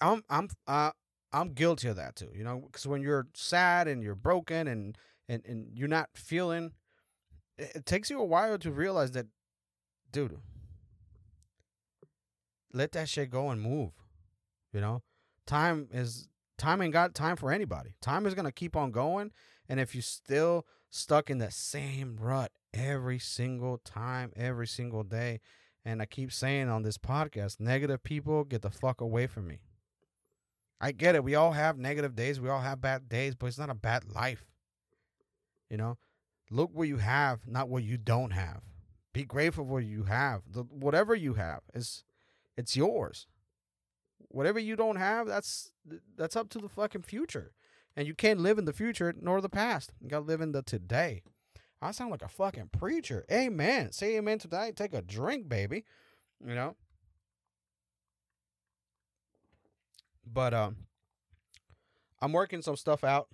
I'm, 0.00 0.22
I'm, 0.28 0.48
uh, 0.66 0.90
I'm 1.32 1.52
guilty 1.52 1.88
of 1.88 1.96
that 1.96 2.16
too. 2.16 2.30
You 2.34 2.44
know, 2.44 2.64
because 2.66 2.86
when 2.86 3.02
you're 3.02 3.26
sad 3.34 3.88
and 3.88 4.02
you're 4.02 4.14
broken 4.14 4.68
and 4.68 4.96
and 5.28 5.42
and 5.44 5.66
you're 5.74 5.88
not 5.88 6.10
feeling, 6.14 6.72
it, 7.58 7.72
it 7.76 7.86
takes 7.86 8.10
you 8.10 8.20
a 8.20 8.24
while 8.24 8.58
to 8.58 8.70
realize 8.70 9.10
that, 9.12 9.26
dude. 10.12 10.38
Let 12.72 12.92
that 12.92 13.08
shit 13.08 13.30
go 13.30 13.50
and 13.50 13.60
move. 13.60 13.90
You 14.72 14.80
know, 14.80 15.02
time 15.46 15.88
is 15.92 16.28
time 16.58 16.82
ain't 16.82 16.92
got 16.92 17.14
time 17.14 17.36
for 17.36 17.52
anybody. 17.52 17.94
Time 18.00 18.26
is 18.26 18.34
gonna 18.34 18.52
keep 18.52 18.76
on 18.76 18.90
going, 18.90 19.32
and 19.68 19.80
if 19.80 19.94
you 19.94 20.02
still 20.02 20.66
stuck 20.90 21.30
in 21.30 21.38
the 21.38 21.50
same 21.50 22.16
rut 22.20 22.52
every 22.72 23.18
single 23.18 23.78
time, 23.78 24.32
every 24.36 24.66
single 24.66 25.02
day. 25.02 25.40
And 25.84 26.02
I 26.02 26.06
keep 26.06 26.32
saying 26.32 26.68
on 26.68 26.82
this 26.82 26.98
podcast, 26.98 27.60
negative 27.60 28.02
people 28.02 28.44
get 28.44 28.62
the 28.62 28.70
fuck 28.70 29.00
away 29.00 29.26
from 29.26 29.46
me. 29.46 29.60
I 30.80 30.92
get 30.92 31.14
it. 31.14 31.24
We 31.24 31.34
all 31.34 31.52
have 31.52 31.78
negative 31.78 32.14
days. 32.14 32.40
We 32.40 32.48
all 32.48 32.60
have 32.60 32.80
bad 32.80 33.08
days, 33.08 33.34
but 33.34 33.46
it's 33.46 33.58
not 33.58 33.70
a 33.70 33.74
bad 33.74 34.12
life. 34.12 34.44
You 35.70 35.76
know, 35.76 35.96
look 36.50 36.70
what 36.72 36.88
you 36.88 36.98
have, 36.98 37.46
not 37.46 37.68
what 37.68 37.82
you 37.82 37.96
don't 37.96 38.32
have. 38.32 38.62
Be 39.12 39.24
grateful 39.24 39.64
for 39.64 39.74
what 39.74 39.84
you 39.84 40.04
have. 40.04 40.42
The, 40.50 40.62
whatever 40.64 41.14
you 41.14 41.34
have 41.34 41.60
is, 41.72 42.04
it's 42.56 42.76
yours. 42.76 43.26
Whatever 44.28 44.58
you 44.58 44.76
don't 44.76 44.96
have, 44.96 45.26
that's 45.26 45.70
that's 46.16 46.36
up 46.36 46.48
to 46.50 46.58
the 46.58 46.68
fucking 46.68 47.02
future. 47.02 47.52
And 47.96 48.06
you 48.06 48.14
can't 48.14 48.40
live 48.40 48.58
in 48.58 48.66
the 48.66 48.72
future 48.72 49.14
nor 49.20 49.40
the 49.40 49.48
past. 49.48 49.92
You 50.00 50.08
gotta 50.08 50.24
live 50.24 50.40
in 50.40 50.52
the 50.52 50.62
today. 50.62 51.22
I 51.80 51.92
sound 51.92 52.10
like 52.10 52.22
a 52.22 52.28
fucking 52.28 52.70
preacher. 52.72 53.24
Amen. 53.30 53.92
Say 53.92 54.16
amen 54.16 54.38
today. 54.38 54.72
Take 54.74 54.94
a 54.94 55.02
drink, 55.02 55.48
baby. 55.48 55.84
You 56.44 56.54
know? 56.54 56.76
But 60.26 60.52
um 60.52 60.76
I'm 62.20 62.32
working 62.32 62.62
some 62.62 62.76
stuff 62.76 63.04
out 63.04 63.28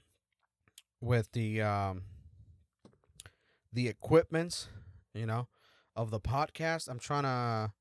with 1.01 1.33
the 1.33 1.63
um 1.63 2.03
the 3.73 3.89
equipments, 3.89 4.69
you 5.15 5.27
know, 5.27 5.49
of 5.97 6.11
the 6.11 6.21
podcast. 6.21 6.89
I'm 6.89 6.99
trying 6.99 7.23
to 7.23 7.73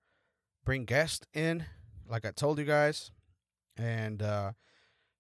bring 0.64 0.86
guests 0.86 1.28
in, 1.34 1.66
like 2.12 2.26
I 2.26 2.32
told 2.32 2.60
you 2.60 2.66
guys, 2.66 3.10
and 3.78 4.22
uh, 4.22 4.52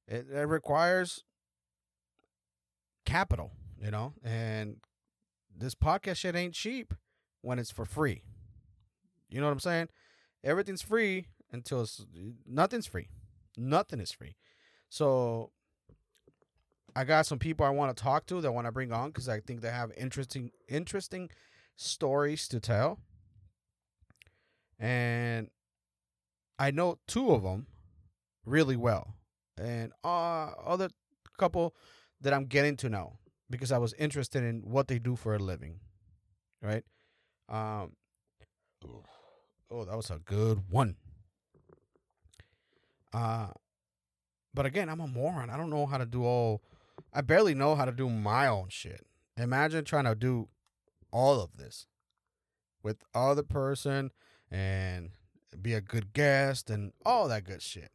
it, 0.08 0.28
it 0.30 0.48
requires 0.48 1.24
capital, 3.06 3.54
you 3.82 3.90
know, 3.90 4.14
and 4.24 4.76
this 5.58 5.74
podcast 5.74 6.18
shit 6.18 6.36
ain't 6.36 6.54
cheap 6.54 6.94
when 7.42 7.60
it's 7.60 7.72
for 7.72 7.86
free. 7.86 8.24
You 9.30 9.40
know 9.40 9.48
what 9.48 9.54
I'm 9.54 9.60
saying? 9.62 9.88
Everything's 10.44 10.82
free 10.82 11.28
until 11.52 11.82
it's 11.82 12.06
nothing's 12.46 12.88
free. 12.88 13.08
Nothing 13.58 14.02
is 14.02 14.12
free. 14.12 14.36
So 14.90 15.52
I 16.94 17.06
got 17.06 17.26
some 17.26 17.40
people 17.40 17.66
I 17.66 17.70
want 17.70 17.96
to 17.96 18.04
talk 18.04 18.26
to 18.28 18.42
that 18.42 18.52
want 18.52 18.68
to 18.68 18.72
bring 18.72 18.92
on 18.92 19.12
because 19.12 19.30
I 19.30 19.40
think 19.40 19.62
they 19.62 19.70
have 19.70 19.92
interesting 19.96 20.52
interesting 20.68 21.30
stories 21.78 22.50
to 22.50 22.60
tell. 22.60 23.00
And 24.78 25.50
I 26.62 26.70
know 26.70 27.00
two 27.08 27.32
of 27.32 27.42
them 27.42 27.66
really 28.46 28.76
well, 28.76 29.16
and 29.58 29.92
uh, 30.04 30.52
other 30.64 30.90
couple 31.40 31.76
that 32.22 32.34
I'm 32.34 32.46
getting 32.46 32.78
to 32.78 32.90
know 32.90 33.18
because 33.50 33.72
I 33.72 33.80
was 33.80 33.94
interested 33.94 34.44
in 34.44 34.62
what 34.62 34.88
they 34.88 35.00
do 35.00 35.16
for 35.16 35.34
a 35.34 35.40
living, 35.40 35.80
right? 36.62 36.84
Um, 37.50 37.94
oh, 39.72 39.86
that 39.86 39.98
was 39.98 40.12
a 40.12 40.20
good 40.20 40.62
one. 40.70 40.98
Uh, 43.12 43.48
but 44.54 44.68
again, 44.68 44.88
I'm 44.88 45.00
a 45.00 45.08
moron. 45.08 45.50
I 45.50 45.58
don't 45.58 45.72
know 45.72 45.88
how 45.88 45.98
to 45.98 46.06
do 46.06 46.24
all 46.24 46.62
I 47.12 47.22
barely 47.22 47.56
know 47.56 47.76
how 47.76 47.86
to 47.86 47.92
do 47.92 48.08
my 48.08 48.46
own 48.46 48.68
shit. 48.70 49.08
Imagine 49.36 49.84
trying 49.84 50.06
to 50.06 50.14
do 50.14 50.50
all 51.12 51.42
of 51.42 51.58
this 51.58 51.88
with 52.84 52.98
other 53.16 53.44
person 53.44 54.12
and 54.52 55.10
be 55.58 55.74
a 55.74 55.82
good 55.82 56.14
guest 56.14 56.70
and 56.70 56.94
all 57.06 57.28
that 57.28 57.44
good 57.44 57.62
shit. 57.62 57.92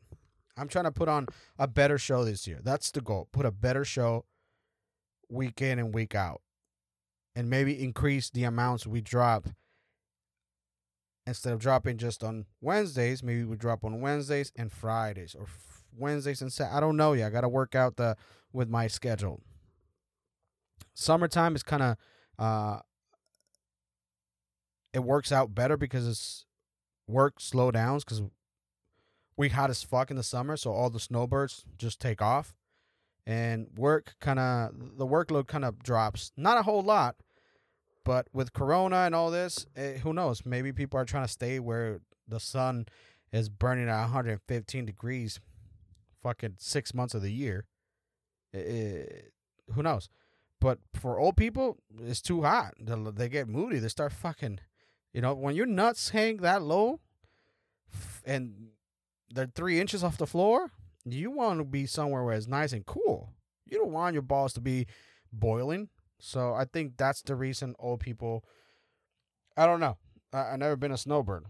I'm 0.57 0.69
trying 0.69 0.85
to 0.85 0.93
put 0.93 1.09
on 1.09 1.27
a 1.59 1.69
better 1.69 1.99
show 1.99 2.25
this 2.25 2.47
year. 2.47 2.61
That's 2.63 2.91
the 2.91 3.01
goal. 3.01 3.29
Put 3.33 3.47
a 3.47 3.51
better 3.51 3.85
show 3.85 4.25
week 5.29 5.61
in 5.61 5.79
and 5.79 5.95
week 5.95 6.15
out. 6.15 6.41
And 7.35 7.51
maybe 7.51 7.83
increase 7.83 8.31
the 8.31 8.45
amounts 8.45 8.87
we 8.87 9.01
drop. 9.01 9.49
Instead 11.27 11.53
of 11.53 11.59
dropping 11.59 11.99
just 11.99 12.23
on 12.23 12.47
Wednesdays, 12.61 13.23
maybe 13.23 13.45
we 13.45 13.57
drop 13.57 13.85
on 13.85 14.01
Wednesdays 14.01 14.53
and 14.57 14.73
Fridays 14.73 15.35
or 15.35 15.47
Wednesdays 15.95 16.41
and 16.41 16.53
Saturdays. 16.53 16.77
I 16.77 16.81
don't 16.81 16.97
know 16.97 17.13
yet. 17.15 17.27
I 17.27 17.31
got 17.31 17.41
to 17.41 17.49
work 17.49 17.75
out 17.75 17.97
the 17.97 18.17
with 18.53 18.71
my 18.71 18.87
schedule. 18.87 19.43
Summertime 20.95 21.55
is 21.55 21.63
kind 21.63 21.83
of 21.83 21.97
uh 22.39 22.81
it 24.95 25.05
works 25.05 25.31
out 25.31 25.55
better 25.55 25.77
because 25.77 26.07
it's 26.07 26.47
work 27.07 27.41
slow 27.41 27.71
downs 27.71 28.05
because 28.05 28.23
we 29.37 29.51
hot 29.51 29.71
as 29.71 29.83
fuck 29.83 30.11
in 30.11 30.17
the 30.17 30.23
summer, 30.23 30.57
so 30.57 30.73
all 30.73 30.91
the 30.91 31.01
snowbirds 31.01 31.65
just 31.79 32.01
take 32.01 32.23
off, 32.23 32.55
and 33.27 33.69
work 33.77 34.15
kind 34.21 34.39
of 34.39 34.99
the 34.99 35.07
workload 35.07 35.47
kind 35.47 35.65
of 35.65 35.83
drops. 35.83 36.33
Not 36.37 36.59
a 36.59 36.63
whole 36.63 36.83
lot, 36.83 37.17
but 38.05 38.29
with 38.33 38.53
Corona 38.53 38.99
and 38.99 39.15
all 39.15 39.31
this, 39.31 39.67
eh, 39.77 39.99
who 39.99 40.13
knows? 40.13 40.47
Maybe 40.47 40.73
people 40.73 40.99
are 40.99 41.05
trying 41.05 41.25
to 41.25 41.33
stay 41.33 41.59
where 41.59 42.01
the 42.27 42.41
sun 42.41 42.87
is 43.33 43.49
burning 43.49 43.89
at 43.89 44.01
115 44.01 44.87
degrees 44.87 45.41
fucking 46.23 46.55
six 46.59 46.95
months 46.95 47.15
of 47.15 47.23
the 47.23 47.33
year. 47.33 47.67
It, 48.53 49.33
who 49.75 49.83
knows? 49.83 50.09
But 50.61 50.79
for 50.95 51.19
old 51.19 51.37
people, 51.37 51.77
it's 52.01 52.23
too 52.23 52.43
hot. 52.43 52.75
They 52.79 53.29
get 53.29 53.49
moody. 53.49 53.79
They 53.79 53.89
start 53.89 54.13
fucking, 54.13 54.61
you 55.17 55.23
know, 55.23 55.33
when 55.33 55.57
your 55.57 55.65
nuts 55.65 56.11
hang 56.11 56.37
that 56.39 56.61
low 56.61 57.01
and 58.27 58.69
they're 59.31 59.51
three 59.53 59.81
inches 59.81 60.05
off 60.05 60.19
the 60.19 60.27
floor, 60.27 60.73
you 61.07 61.31
want 61.31 61.59
to 61.59 61.65
be 61.65 61.87
somewhere 61.87 62.23
where 62.23 62.37
it's 62.37 62.47
nice 62.47 62.75
and 62.75 62.85
cool. 62.85 63.33
You 63.65 63.79
don't 63.79 63.93
want 63.93 64.13
your 64.13 64.21
balls 64.21 64.53
to 64.53 64.61
be 64.61 64.87
boiling. 65.33 65.89
So 66.19 66.53
I 66.53 66.67
think 66.67 66.99
that's 66.99 67.23
the 67.23 67.35
reason 67.35 67.75
old 67.79 68.01
people. 68.01 68.45
I 69.57 69.65
don't 69.65 69.81
know. 69.81 69.97
I, 70.35 70.51
I 70.51 70.57
never 70.57 70.77
been 70.77 70.93
a 70.93 70.99
snowbird, 70.99 71.47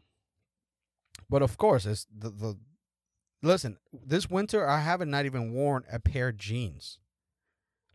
but 1.29 1.43
of 1.43 1.59
course, 1.59 1.87
it's 1.87 2.07
the 2.17 2.31
the 2.31 2.57
Listen, 3.43 3.79
this 3.93 4.31
winter 4.31 4.69
I 4.69 4.79
haven't 4.79 5.11
not 5.11 5.27
even 5.27 5.53
worn 5.53 5.83
a 5.91 5.99
pair 5.99 6.29
of 6.29 6.37
jeans. 6.37 7.01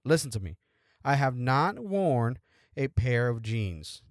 Listen 0.04 0.32
to 0.32 0.40
me. 0.42 0.58
I 1.06 1.16
have 1.16 1.38
not 1.38 1.80
worn 1.80 2.40
a 2.76 2.90
pair 2.90 3.30
of 3.30 3.42
jeans. 3.42 4.02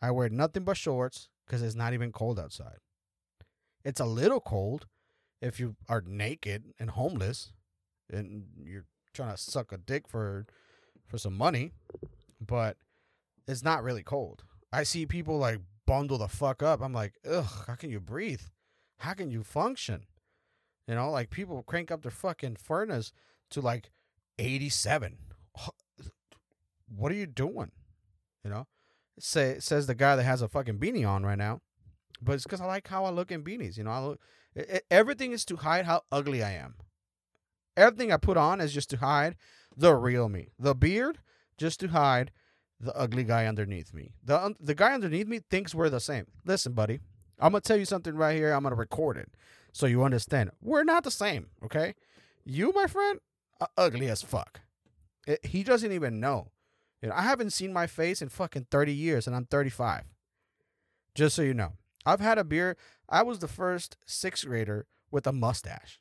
I 0.00 0.10
wear 0.10 0.28
nothing 0.28 0.64
but 0.64 0.76
shorts 0.76 1.28
because 1.46 1.62
it's 1.62 1.74
not 1.74 1.92
even 1.92 2.12
cold 2.12 2.38
outside. 2.38 2.78
It's 3.84 4.00
a 4.00 4.04
little 4.04 4.40
cold 4.40 4.86
if 5.40 5.58
you 5.58 5.76
are 5.88 6.02
naked 6.06 6.64
and 6.78 6.90
homeless 6.90 7.52
and 8.10 8.44
you're 8.62 8.86
trying 9.12 9.32
to 9.32 9.36
suck 9.36 9.72
a 9.72 9.78
dick 9.78 10.08
for 10.08 10.46
for 11.06 11.18
some 11.18 11.36
money, 11.36 11.72
but 12.40 12.76
it's 13.46 13.64
not 13.64 13.82
really 13.82 14.02
cold. 14.02 14.44
I 14.72 14.82
see 14.82 15.06
people 15.06 15.38
like 15.38 15.60
bundle 15.86 16.18
the 16.18 16.28
fuck 16.28 16.62
up. 16.62 16.82
I'm 16.82 16.92
like, 16.92 17.14
ugh, 17.28 17.46
how 17.66 17.74
can 17.74 17.90
you 17.90 18.00
breathe? 18.00 18.42
How 18.98 19.14
can 19.14 19.30
you 19.30 19.42
function? 19.42 20.04
You 20.86 20.94
know, 20.94 21.10
like 21.10 21.30
people 21.30 21.62
crank 21.62 21.90
up 21.90 22.02
their 22.02 22.10
fucking 22.10 22.56
furnace 22.56 23.12
to 23.50 23.60
like 23.60 23.90
87. 24.38 25.16
What 26.94 27.12
are 27.12 27.16
you 27.16 27.26
doing? 27.26 27.72
You 28.44 28.50
know, 28.50 28.66
say 29.20 29.58
says 29.60 29.86
the 29.86 29.94
guy 29.94 30.16
that 30.16 30.24
has 30.24 30.42
a 30.42 30.48
fucking 30.48 30.78
beanie 30.78 31.08
on 31.08 31.24
right 31.24 31.38
now, 31.38 31.60
but 32.20 32.32
it's 32.32 32.44
because 32.44 32.60
I 32.60 32.66
like 32.66 32.88
how 32.88 33.04
I 33.04 33.10
look 33.10 33.30
in 33.30 33.42
beanies. 33.42 33.76
You 33.76 33.84
know, 33.84 33.90
I 33.90 34.00
look. 34.00 34.20
It, 34.54 34.84
everything 34.90 35.32
is 35.32 35.44
to 35.46 35.56
hide 35.56 35.86
how 35.86 36.02
ugly 36.10 36.42
I 36.42 36.52
am. 36.52 36.74
Everything 37.76 38.12
I 38.12 38.16
put 38.16 38.36
on 38.36 38.60
is 38.60 38.72
just 38.72 38.90
to 38.90 38.96
hide 38.96 39.36
the 39.76 39.94
real 39.94 40.28
me. 40.28 40.48
The 40.58 40.74
beard 40.74 41.18
just 41.56 41.80
to 41.80 41.88
hide 41.88 42.32
the 42.80 42.96
ugly 42.96 43.24
guy 43.24 43.46
underneath 43.46 43.92
me. 43.94 44.12
The 44.24 44.54
the 44.58 44.74
guy 44.74 44.94
underneath 44.94 45.26
me 45.26 45.40
thinks 45.50 45.74
we're 45.74 45.90
the 45.90 46.00
same. 46.00 46.26
Listen, 46.44 46.72
buddy, 46.72 47.00
I'm 47.38 47.52
gonna 47.52 47.60
tell 47.60 47.76
you 47.76 47.84
something 47.84 48.14
right 48.14 48.36
here. 48.36 48.52
I'm 48.52 48.62
gonna 48.62 48.74
record 48.74 49.16
it 49.16 49.30
so 49.72 49.86
you 49.86 50.02
understand. 50.02 50.50
We're 50.60 50.84
not 50.84 51.04
the 51.04 51.10
same, 51.10 51.48
okay? 51.64 51.94
You, 52.44 52.72
my 52.74 52.86
friend, 52.86 53.20
ugly 53.76 54.08
as 54.08 54.22
fuck. 54.22 54.60
It, 55.26 55.44
he 55.44 55.62
doesn't 55.62 55.92
even 55.92 56.20
know. 56.20 56.48
You 57.02 57.08
know, 57.08 57.14
I 57.14 57.22
haven't 57.22 57.52
seen 57.52 57.72
my 57.72 57.86
face 57.86 58.20
in 58.20 58.28
fucking 58.28 58.66
30 58.70 58.92
years 58.92 59.26
and 59.26 59.36
I'm 59.36 59.46
35. 59.46 60.04
Just 61.14 61.36
so 61.36 61.42
you 61.42 61.54
know. 61.54 61.72
I've 62.04 62.20
had 62.20 62.38
a 62.38 62.44
beard. 62.44 62.76
I 63.08 63.22
was 63.22 63.38
the 63.38 63.48
first 63.48 63.96
sixth 64.06 64.46
grader 64.46 64.86
with 65.10 65.26
a 65.26 65.32
mustache. 65.32 66.00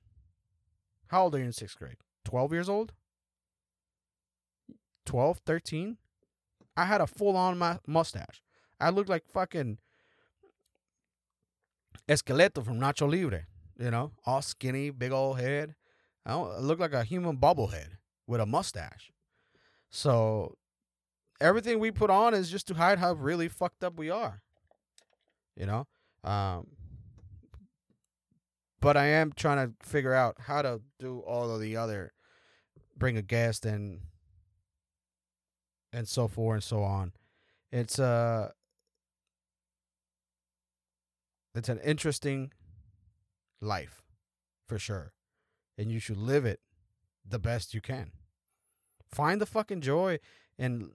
How 1.07 1.23
old 1.23 1.35
are 1.35 1.39
you 1.39 1.45
in 1.45 1.53
sixth 1.53 1.77
grade? 1.77 1.97
12 2.25 2.53
years 2.53 2.69
old? 2.69 2.93
12, 5.05 5.39
13? 5.45 5.97
I 6.75 6.85
had 6.85 7.01
a 7.01 7.07
full 7.07 7.35
on 7.35 7.79
mustache. 7.87 8.41
I 8.79 8.89
looked 8.89 9.09
like 9.09 9.25
fucking 9.27 9.79
Esqueleto 12.07 12.63
from 12.63 12.79
Nacho 12.79 13.09
Libre 13.09 13.47
you 13.79 13.91
know, 13.91 14.11
all 14.25 14.41
skinny, 14.41 14.89
big 14.89 15.11
old 15.11 15.39
head. 15.39 15.75
I, 16.25 16.33
I 16.33 16.59
look 16.59 16.79
like 16.79 16.93
a 16.93 17.03
human 17.03 17.37
bobblehead 17.37 17.97
with 18.25 18.41
a 18.41 18.45
mustache. 18.45 19.11
So 19.89 20.55
everything 21.39 21.79
we 21.79 21.91
put 21.91 22.09
on 22.09 22.33
is 22.33 22.49
just 22.49 22.67
to 22.67 22.73
hide 22.73 22.99
how 22.99 23.13
really 23.13 23.47
fucked 23.47 23.83
up 23.83 23.97
we 23.97 24.09
are. 24.09 24.41
You 25.55 25.65
know? 25.65 25.87
Um, 26.23 26.67
but 28.79 28.97
I 28.97 29.07
am 29.07 29.33
trying 29.35 29.67
to 29.67 29.73
figure 29.87 30.13
out 30.13 30.35
how 30.41 30.61
to 30.61 30.81
do 30.99 31.19
all 31.19 31.49
of 31.53 31.61
the 31.61 31.75
other 31.75 32.13
bring 32.95 33.17
a 33.17 33.21
guest 33.21 33.65
and 33.65 34.01
and 35.93 36.07
so 36.07 36.27
forth 36.27 36.55
and 36.55 36.63
so 36.63 36.83
on. 36.83 37.13
It's 37.71 37.99
uh 37.99 38.51
it's 41.55 41.69
an 41.69 41.79
interesting 41.79 42.51
life 43.61 44.03
for 44.67 44.77
sure. 44.77 45.13
And 45.77 45.91
you 45.91 45.99
should 45.99 46.17
live 46.17 46.45
it 46.45 46.59
the 47.27 47.39
best 47.39 47.73
you 47.73 47.81
can. 47.81 48.11
Find 49.11 49.39
the 49.39 49.45
fucking 49.45 49.81
joy 49.81 50.19
and 50.57 50.91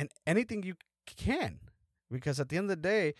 and 0.00 0.10
anything 0.26 0.62
you 0.62 0.76
can 1.04 1.60
because 2.10 2.40
at 2.40 2.48
the 2.48 2.56
end 2.56 2.70
of 2.70 2.76
the 2.76 2.88
day 2.88 3.14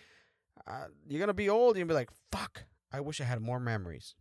uh, 0.66 0.87
you're 1.07 1.19
to 1.27 1.35
be 1.35 1.49
old 1.49 1.77
and 1.77 1.87
be 1.87 1.95
like, 1.95 2.11
"Fuck, 2.33 2.64
I 2.90 3.01
wish 3.01 3.21
I 3.21 3.25
had 3.25 3.40
more 3.40 3.61
memories." 3.61 4.14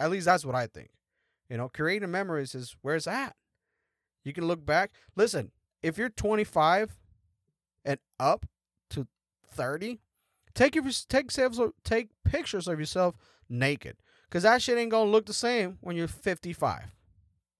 At 0.00 0.10
least 0.10 0.24
that's 0.24 0.46
what 0.46 0.54
I 0.54 0.66
think. 0.66 0.90
You 1.50 1.58
know, 1.58 1.68
creating 1.68 2.10
memories 2.10 2.54
is 2.54 2.74
where 2.80 2.96
it's 2.96 3.06
at. 3.06 3.36
You 4.24 4.32
can 4.32 4.46
look 4.46 4.64
back. 4.64 4.92
Listen, 5.14 5.52
if 5.82 5.98
you're 5.98 6.08
25 6.08 6.96
and 7.84 7.98
up 8.18 8.46
to 8.90 9.06
30, 9.46 10.00
take 10.54 10.74
your 10.74 10.84
take 11.08 11.30
selves 11.30 11.60
take 11.84 12.08
pictures 12.24 12.66
of 12.66 12.78
yourself 12.78 13.14
naked 13.48 13.96
cuz 14.30 14.44
that 14.44 14.62
shit 14.62 14.78
ain't 14.78 14.90
to 15.06 15.12
look 15.12 15.26
the 15.26 15.34
same 15.34 15.76
when 15.82 15.96
you're 15.96 16.08
55. 16.08 16.94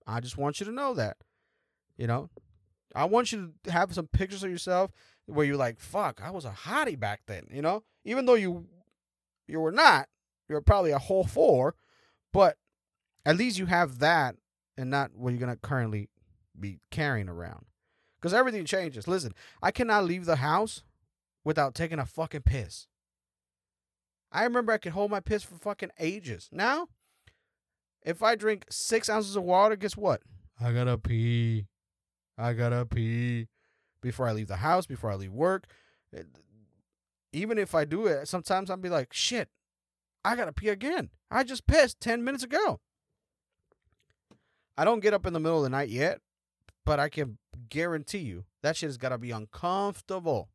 I 0.06 0.20
just 0.20 0.38
want 0.38 0.60
you 0.60 0.66
to 0.66 0.72
know 0.72 0.94
that. 0.94 1.18
You 1.98 2.06
know, 2.06 2.30
I 2.94 3.04
want 3.04 3.32
you 3.32 3.54
to 3.64 3.72
have 3.72 3.94
some 3.94 4.06
pictures 4.06 4.42
of 4.44 4.50
yourself 4.50 4.90
where 5.26 5.46
you're 5.46 5.56
like, 5.56 5.80
"Fuck, 5.80 6.20
I 6.22 6.30
was 6.30 6.44
a 6.44 6.50
hottie 6.50 6.98
back 6.98 7.22
then," 7.26 7.46
you 7.50 7.62
know? 7.62 7.84
Even 8.04 8.26
though 8.26 8.34
you 8.34 8.66
you 9.46 9.60
were 9.60 9.72
not, 9.72 10.08
you're 10.48 10.60
probably 10.60 10.90
a 10.90 10.98
whole 10.98 11.24
four, 11.24 11.74
but 12.32 12.56
at 13.24 13.36
least 13.36 13.58
you 13.58 13.66
have 13.66 13.98
that 13.98 14.36
and 14.76 14.90
not 14.90 15.14
what 15.14 15.34
you're 15.34 15.46
to 15.46 15.56
currently 15.56 16.08
be 16.58 16.80
carrying 16.90 17.28
around. 17.28 17.66
Because 18.20 18.34
everything 18.34 18.64
changes. 18.64 19.08
Listen, 19.08 19.34
I 19.62 19.70
cannot 19.70 20.04
leave 20.04 20.26
the 20.26 20.36
house 20.36 20.82
without 21.44 21.74
taking 21.74 21.98
a 21.98 22.06
fucking 22.06 22.42
piss. 22.42 22.86
I 24.30 24.44
remember 24.44 24.72
I 24.72 24.78
could 24.78 24.92
hold 24.92 25.10
my 25.10 25.20
piss 25.20 25.42
for 25.42 25.56
fucking 25.56 25.90
ages. 25.98 26.48
Now, 26.52 26.88
if 28.02 28.22
I 28.22 28.34
drink 28.34 28.66
six 28.70 29.10
ounces 29.10 29.36
of 29.36 29.42
water, 29.42 29.76
guess 29.76 29.96
what? 29.96 30.22
I 30.60 30.72
gotta 30.72 30.98
pee. 30.98 31.66
I 32.42 32.54
gotta 32.54 32.84
pee 32.84 33.46
before 34.00 34.26
I 34.26 34.32
leave 34.32 34.48
the 34.48 34.56
house, 34.56 34.84
before 34.84 35.12
I 35.12 35.14
leave 35.14 35.32
work. 35.32 35.66
Even 37.32 37.56
if 37.56 37.72
I 37.72 37.84
do 37.84 38.06
it, 38.06 38.26
sometimes 38.26 38.68
I'll 38.68 38.76
be 38.76 38.88
like, 38.88 39.12
shit, 39.12 39.48
I 40.24 40.34
gotta 40.34 40.52
pee 40.52 40.68
again. 40.68 41.10
I 41.30 41.44
just 41.44 41.68
pissed 41.68 42.00
10 42.00 42.24
minutes 42.24 42.42
ago. 42.42 42.80
I 44.76 44.84
don't 44.84 45.00
get 45.00 45.14
up 45.14 45.24
in 45.24 45.34
the 45.34 45.40
middle 45.40 45.58
of 45.58 45.62
the 45.62 45.70
night 45.70 45.88
yet, 45.88 46.18
but 46.84 46.98
I 46.98 47.08
can 47.08 47.38
guarantee 47.68 48.18
you 48.18 48.44
that 48.62 48.76
shit 48.76 48.88
has 48.88 48.96
gotta 48.96 49.18
be 49.18 49.30
uncomfortable. 49.30 50.48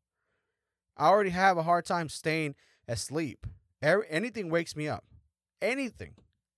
I 0.94 1.08
already 1.08 1.30
have 1.30 1.56
a 1.56 1.62
hard 1.62 1.86
time 1.86 2.10
staying 2.10 2.54
asleep. 2.86 3.46
Anything 3.80 4.50
wakes 4.50 4.76
me 4.76 4.88
up. 4.88 5.04
Anything. 5.62 6.16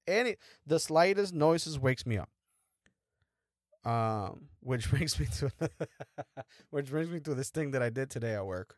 Any 0.09 0.37
the 0.67 0.81
slightest 0.81 1.33
noises 1.33 1.79
wakes 1.79 2.05
me 2.05 2.19
up. 2.19 2.31
Um, 3.85 4.50
which 4.61 4.91
brings 4.91 5.19
me 5.19 5.27
to 5.39 5.51
which 6.71 6.91
brings 6.91 7.11
me 7.11 7.21
to 7.21 7.35
this 7.35 7.51
thing 7.51 7.73
that 7.73 7.83
I 7.83 7.91
did 7.91 8.11
today 8.11 8.35
at 8.35 8.47
work. 8.47 8.77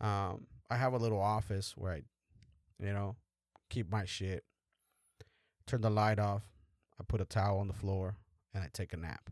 Um, 0.00 0.46
I 0.70 0.76
have 0.76 0.94
a 0.94 0.98
little 0.98 1.20
office 1.20 1.74
where 1.76 1.92
I, 1.92 2.02
you 2.78 2.92
know, 2.92 3.16
keep 3.70 3.90
my 3.90 4.04
shit. 4.04 4.44
Turn 5.66 5.80
the 5.80 5.90
light 5.90 6.18
off. 6.18 6.42
I 7.00 7.04
put 7.06 7.20
a 7.20 7.24
towel 7.24 7.58
on 7.58 7.68
the 7.68 7.74
floor 7.74 8.16
and 8.54 8.62
I 8.64 8.68
take 8.72 8.92
a 8.92 8.96
nap. 8.96 9.30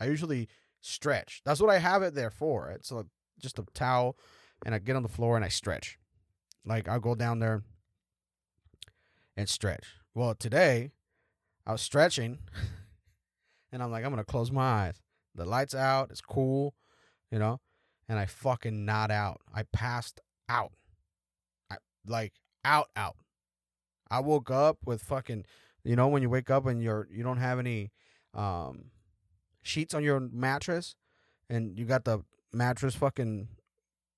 I 0.00 0.06
usually 0.06 0.48
stretch. 0.80 1.42
That's 1.44 1.60
what 1.60 1.70
I 1.70 1.78
have 1.78 2.02
it 2.02 2.14
there 2.14 2.30
for. 2.30 2.70
It's 2.70 2.90
a, 2.90 3.06
just 3.38 3.58
a 3.58 3.64
towel 3.74 4.16
and 4.64 4.74
I 4.74 4.78
get 4.78 4.96
on 4.96 5.02
the 5.02 5.08
floor 5.08 5.36
and 5.36 5.44
I 5.44 5.48
stretch. 5.48 5.98
Like 6.64 6.88
I'll 6.88 7.00
go 7.00 7.14
down 7.14 7.38
there 7.38 7.62
and 9.36 9.48
stretch. 9.48 9.86
Well, 10.14 10.34
today 10.34 10.92
I 11.66 11.72
was 11.72 11.82
stretching 11.82 12.38
and 13.72 13.82
I'm 13.82 13.90
like, 13.90 14.04
I'm 14.04 14.10
gonna 14.10 14.24
close 14.24 14.50
my 14.50 14.62
eyes. 14.62 15.00
The 15.34 15.44
lights 15.44 15.74
out, 15.74 16.10
it's 16.10 16.20
cool, 16.20 16.74
you 17.30 17.38
know, 17.38 17.60
and 18.08 18.18
I 18.18 18.26
fucking 18.26 18.84
nod 18.84 19.10
out. 19.10 19.40
I 19.54 19.64
passed 19.72 20.20
out. 20.48 20.72
I 21.70 21.76
like 22.06 22.34
out 22.64 22.88
out. 22.96 23.16
I 24.10 24.20
woke 24.20 24.50
up 24.50 24.78
with 24.86 25.02
fucking 25.02 25.44
you 25.84 25.96
know 25.96 26.08
when 26.08 26.22
you 26.22 26.30
wake 26.30 26.50
up 26.50 26.66
and 26.66 26.82
you're 26.82 27.06
you 27.10 27.22
don't 27.22 27.38
have 27.38 27.58
any 27.58 27.92
um 28.34 28.86
sheets 29.62 29.94
on 29.94 30.02
your 30.02 30.20
mattress 30.20 30.94
and 31.50 31.78
you 31.78 31.84
got 31.84 32.04
the 32.04 32.20
mattress 32.52 32.94
fucking 32.94 33.48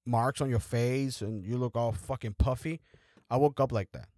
marks 0.06 0.40
on 0.40 0.48
your 0.48 0.60
face 0.60 1.20
and 1.20 1.44
you 1.44 1.56
look 1.56 1.76
all 1.76 1.92
fucking 1.92 2.34
puffy. 2.38 2.80
I 3.28 3.36
woke 3.36 3.60
up 3.60 3.72
like 3.72 3.92
that. 3.92 4.08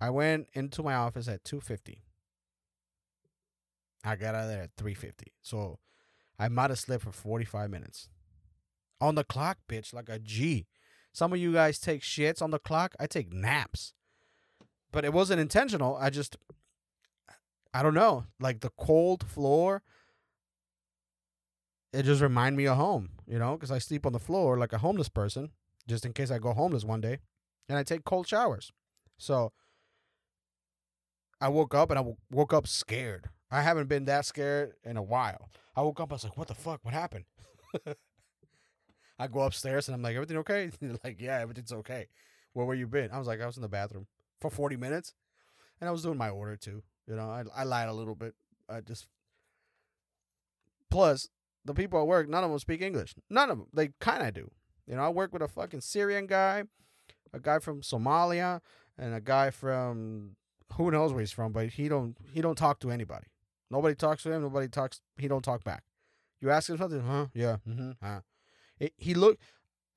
I 0.00 0.10
went 0.10 0.48
into 0.52 0.82
my 0.82 0.94
office 0.94 1.28
at 1.28 1.44
2:50. 1.44 2.02
I 4.04 4.16
got 4.16 4.34
out 4.34 4.44
of 4.44 4.48
there 4.48 4.62
at 4.62 4.76
3:50. 4.76 5.32
So 5.42 5.78
I 6.38 6.48
might 6.48 6.70
have 6.70 6.78
slept 6.78 7.04
for 7.04 7.12
45 7.12 7.70
minutes. 7.70 8.10
On 9.00 9.14
the 9.14 9.24
clock, 9.24 9.58
bitch, 9.68 9.92
like 9.92 10.08
a 10.08 10.18
G. 10.18 10.66
Some 11.12 11.32
of 11.32 11.38
you 11.38 11.52
guys 11.52 11.78
take 11.78 12.02
shits 12.02 12.42
on 12.42 12.50
the 12.50 12.58
clock. 12.58 12.94
I 12.98 13.06
take 13.06 13.32
naps. 13.32 13.94
But 14.92 15.04
it 15.04 15.12
wasn't 15.12 15.40
intentional. 15.40 15.96
I 15.96 16.10
just 16.10 16.36
I 17.72 17.82
don't 17.82 17.94
know. 17.94 18.26
Like 18.38 18.60
the 18.60 18.70
cold 18.76 19.26
floor 19.26 19.82
it 21.94 22.02
just 22.02 22.20
remind 22.20 22.56
me 22.56 22.66
of 22.66 22.76
home, 22.76 23.10
you 23.26 23.38
know, 23.38 23.54
because 23.54 23.70
I 23.70 23.78
sleep 23.78 24.04
on 24.04 24.12
the 24.12 24.18
floor 24.18 24.58
like 24.58 24.72
a 24.72 24.78
homeless 24.78 25.08
person, 25.08 25.50
just 25.86 26.04
in 26.04 26.12
case 26.12 26.30
I 26.30 26.38
go 26.38 26.52
homeless 26.52 26.84
one 26.84 27.00
day, 27.00 27.20
and 27.68 27.78
I 27.78 27.84
take 27.84 28.04
cold 28.04 28.26
showers. 28.26 28.72
So 29.16 29.52
I 31.40 31.48
woke 31.48 31.72
up 31.72 31.90
and 31.90 31.98
I 31.98 32.04
woke 32.32 32.52
up 32.52 32.66
scared. 32.66 33.30
I 33.54 33.62
haven't 33.62 33.88
been 33.88 34.06
that 34.06 34.26
scared 34.26 34.72
in 34.82 34.96
a 34.96 35.02
while. 35.02 35.48
I 35.76 35.82
woke 35.82 36.00
up, 36.00 36.10
I 36.10 36.16
was 36.16 36.24
like, 36.24 36.36
"What 36.36 36.48
the 36.48 36.56
fuck? 36.56 36.80
What 36.82 36.92
happened?" 36.92 37.24
I 39.18 39.28
go 39.28 39.42
upstairs 39.42 39.86
and 39.86 39.94
I'm 39.94 40.02
like, 40.02 40.16
"Everything 40.16 40.38
okay?" 40.38 40.72
like, 41.04 41.20
"Yeah, 41.20 41.38
everything's 41.38 41.72
okay." 41.72 42.08
Where 42.52 42.66
were 42.66 42.74
you 42.74 42.88
been? 42.88 43.12
I 43.12 43.18
was 43.18 43.28
like, 43.28 43.40
"I 43.40 43.46
was 43.46 43.54
in 43.54 43.62
the 43.62 43.68
bathroom 43.68 44.08
for 44.40 44.50
40 44.50 44.76
minutes, 44.76 45.14
and 45.80 45.88
I 45.88 45.92
was 45.92 46.02
doing 46.02 46.18
my 46.18 46.30
order 46.30 46.56
too." 46.56 46.82
You 47.06 47.14
know, 47.14 47.30
I 47.30 47.44
I 47.54 47.62
lied 47.62 47.88
a 47.88 47.92
little 47.92 48.16
bit. 48.16 48.34
I 48.68 48.80
just 48.80 49.06
plus 50.90 51.28
the 51.64 51.74
people 51.74 52.00
at 52.00 52.08
work, 52.08 52.28
none 52.28 52.42
of 52.42 52.50
them 52.50 52.58
speak 52.58 52.82
English. 52.82 53.14
None 53.30 53.50
of 53.50 53.58
them. 53.58 53.68
They 53.72 53.90
kind 54.00 54.24
of 54.24 54.34
do. 54.34 54.50
You 54.84 54.96
know, 54.96 55.02
I 55.02 55.10
work 55.10 55.32
with 55.32 55.42
a 55.42 55.48
fucking 55.48 55.80
Syrian 55.82 56.26
guy, 56.26 56.64
a 57.32 57.38
guy 57.38 57.60
from 57.60 57.82
Somalia, 57.82 58.62
and 58.98 59.14
a 59.14 59.20
guy 59.20 59.50
from 59.50 60.34
who 60.72 60.90
knows 60.90 61.12
where 61.12 61.20
he's 61.20 61.30
from, 61.30 61.52
but 61.52 61.68
he 61.68 61.88
don't 61.88 62.16
he 62.32 62.40
don't 62.40 62.58
talk 62.58 62.80
to 62.80 62.90
anybody. 62.90 63.26
Nobody 63.74 63.96
talks 63.96 64.22
to 64.22 64.30
him. 64.30 64.42
Nobody 64.42 64.68
talks. 64.68 65.00
He 65.18 65.26
don't 65.26 65.42
talk 65.42 65.64
back. 65.64 65.82
You 66.40 66.50
ask 66.50 66.70
him 66.70 66.78
something, 66.78 67.00
huh? 67.00 67.26
Yeah. 67.34 67.56
Mm-hmm. 67.68 67.90
Huh. 68.00 68.20
It, 68.78 68.92
he 68.96 69.14
look. 69.14 69.36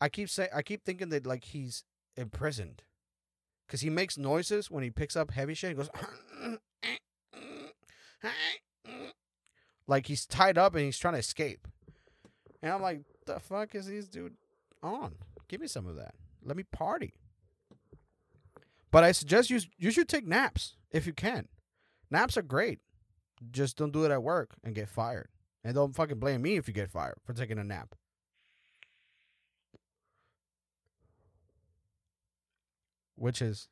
I 0.02 0.10
keep 0.10 0.30
saying. 0.30 0.50
I 0.52 0.64
keep 0.64 0.84
thinking 0.84 1.10
that 1.10 1.28
like 1.28 1.44
he's 1.44 1.84
imprisoned, 2.16 2.82
because 3.68 3.82
he 3.82 3.92
makes 3.92 4.18
noises 4.18 4.72
when 4.72 4.84
he 4.84 4.90
picks 4.90 5.16
up 5.16 5.30
heavy 5.30 5.54
shit. 5.54 5.70
He 5.70 5.76
goes. 5.76 5.90
Like 9.90 10.08
he's 10.08 10.26
tied 10.26 10.58
up 10.58 10.76
and 10.76 10.84
he's 10.84 10.98
trying 10.98 11.14
to 11.14 11.20
escape. 11.22 11.66
And 12.62 12.74
I'm 12.74 12.82
like, 12.82 13.04
the 13.26 13.40
fuck 13.40 13.74
is 13.74 13.88
this 13.88 14.10
dude 14.10 14.34
on? 14.84 15.16
Give 15.48 15.62
me 15.62 15.68
some 15.68 15.88
of 15.88 15.96
that. 15.96 16.14
Let 16.44 16.58
me 16.58 16.64
party. 16.64 17.14
But 18.92 19.06
I 19.06 19.14
suggest 19.14 19.50
you 19.50 19.62
you 19.78 19.92
should 19.92 20.10
take 20.10 20.28
naps 20.28 20.76
if 20.92 21.08
you 21.08 21.14
can. 21.14 21.48
Naps 22.12 22.36
are 22.36 22.42
great. 22.42 22.80
Just 23.52 23.78
don't 23.78 23.94
do 23.94 24.06
it 24.06 24.12
at 24.12 24.24
work 24.24 24.52
and 24.64 24.76
get 24.76 24.90
fired. 24.90 25.30
And 25.64 25.76
don't 25.76 25.96
fucking 25.96 26.20
blame 26.20 26.42
me 26.42 26.56
if 26.56 26.68
you 26.68 26.74
get 26.74 26.90
fired 26.90 27.18
for 27.24 27.34
taking 27.34 27.60
a 27.60 27.64
nap. 27.64 27.96
Which 33.16 33.42
is 33.42 33.68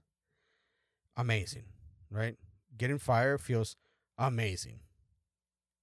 amazing, 1.16 1.66
right? 2.10 2.36
Getting 2.78 2.98
fired 2.98 3.42
feels 3.42 3.76
amazing. 4.18 4.80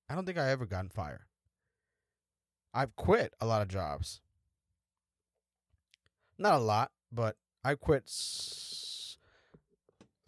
I 0.08 0.14
don't 0.14 0.26
think 0.26 0.38
I 0.38 0.50
ever 0.50 0.66
gotten 0.66 0.90
fired. 0.90 1.26
I've 2.74 2.96
quit 2.96 3.34
a 3.40 3.46
lot 3.46 3.62
of 3.62 3.68
jobs. 3.68 4.20
Not 6.38 6.54
a 6.54 6.58
lot, 6.58 6.90
but 7.10 7.36
I 7.64 7.74
quit. 7.74 8.04
S- 8.06 8.81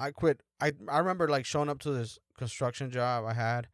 I 0.04 0.10
quit. 0.10 0.42
I 0.60 0.72
I 0.88 0.98
remember 0.98 1.28
like 1.28 1.46
showing 1.46 1.70
up 1.70 1.78
to 1.80 1.90
this 1.90 2.18
construction 2.36 2.90
job 2.90 3.24
I 3.24 3.32
had 3.32 3.68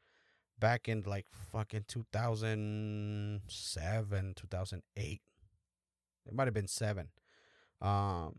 back 0.58 0.88
in 0.88 1.02
like 1.06 1.26
fucking 1.52 1.84
2007, 1.88 4.34
2008. 4.36 5.20
It 6.26 6.34
might 6.34 6.46
have 6.46 6.54
been 6.54 6.68
7. 6.68 7.08
Um 7.82 8.36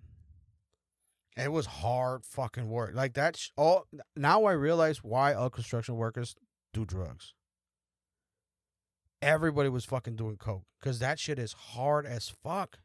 it 1.38 1.52
was 1.52 1.66
hard 1.66 2.26
fucking 2.26 2.70
work. 2.70 2.96
Like 2.96 3.14
that's 3.14 3.52
all 3.58 3.88
now 4.16 4.46
I 4.46 4.54
realize 4.54 5.04
why 5.04 5.34
all 5.34 5.50
construction 5.50 5.96
workers 5.96 6.36
do 6.74 6.86
drugs 6.86 7.34
everybody 9.22 9.70
was 9.70 9.86
fucking 9.86 10.16
doing 10.16 10.38
coke 10.38 10.64
because 10.80 11.00
that 11.00 11.20
shit 11.20 11.38
is 11.38 11.54
hard 11.54 12.06
as 12.06 12.30
fuck. 12.30 12.80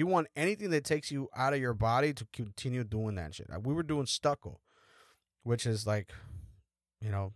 You 0.00 0.06
want 0.06 0.28
anything 0.34 0.70
that 0.70 0.84
takes 0.84 1.12
you 1.12 1.28
out 1.36 1.52
of 1.52 1.60
your 1.60 1.74
body 1.74 2.14
to 2.14 2.26
continue 2.32 2.84
doing 2.84 3.16
that 3.16 3.34
shit. 3.34 3.48
We 3.62 3.74
were 3.74 3.82
doing 3.82 4.06
stucco, 4.06 4.58
which 5.42 5.66
is 5.66 5.86
like, 5.86 6.10
you 7.02 7.10
know, 7.10 7.34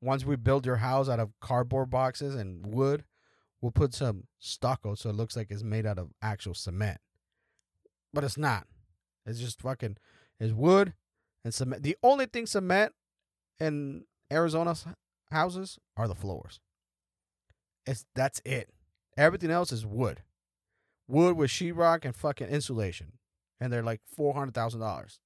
once 0.00 0.24
we 0.24 0.36
build 0.36 0.64
your 0.64 0.76
house 0.76 1.08
out 1.08 1.18
of 1.18 1.32
cardboard 1.40 1.90
boxes 1.90 2.36
and 2.36 2.72
wood, 2.72 3.02
we'll 3.60 3.72
put 3.72 3.92
some 3.92 4.28
stucco 4.38 4.94
so 4.94 5.10
it 5.10 5.16
looks 5.16 5.34
like 5.34 5.48
it's 5.50 5.64
made 5.64 5.84
out 5.84 5.98
of 5.98 6.10
actual 6.22 6.54
cement. 6.54 6.98
But 8.12 8.22
it's 8.22 8.38
not. 8.38 8.68
It's 9.26 9.40
just 9.40 9.62
fucking 9.62 9.96
it's 10.38 10.52
wood 10.52 10.94
and 11.44 11.52
cement. 11.52 11.82
The 11.82 11.96
only 12.04 12.26
thing 12.26 12.46
cement 12.46 12.92
in 13.58 14.04
Arizona's 14.30 14.86
houses 15.32 15.76
are 15.96 16.06
the 16.06 16.14
floors. 16.14 16.60
It's 17.84 18.04
that's 18.14 18.40
it. 18.44 18.68
Everything 19.16 19.50
else 19.50 19.72
is 19.72 19.84
wood, 19.84 20.22
wood 21.06 21.36
with 21.36 21.50
sheetrock 21.50 22.04
and 22.04 22.14
fucking 22.14 22.48
insulation, 22.48 23.12
and 23.60 23.72
they're 23.72 23.82
like 23.82 24.00
four 24.16 24.34
hundred 24.34 24.54
thousand 24.54 24.80
dollars. 24.80 25.20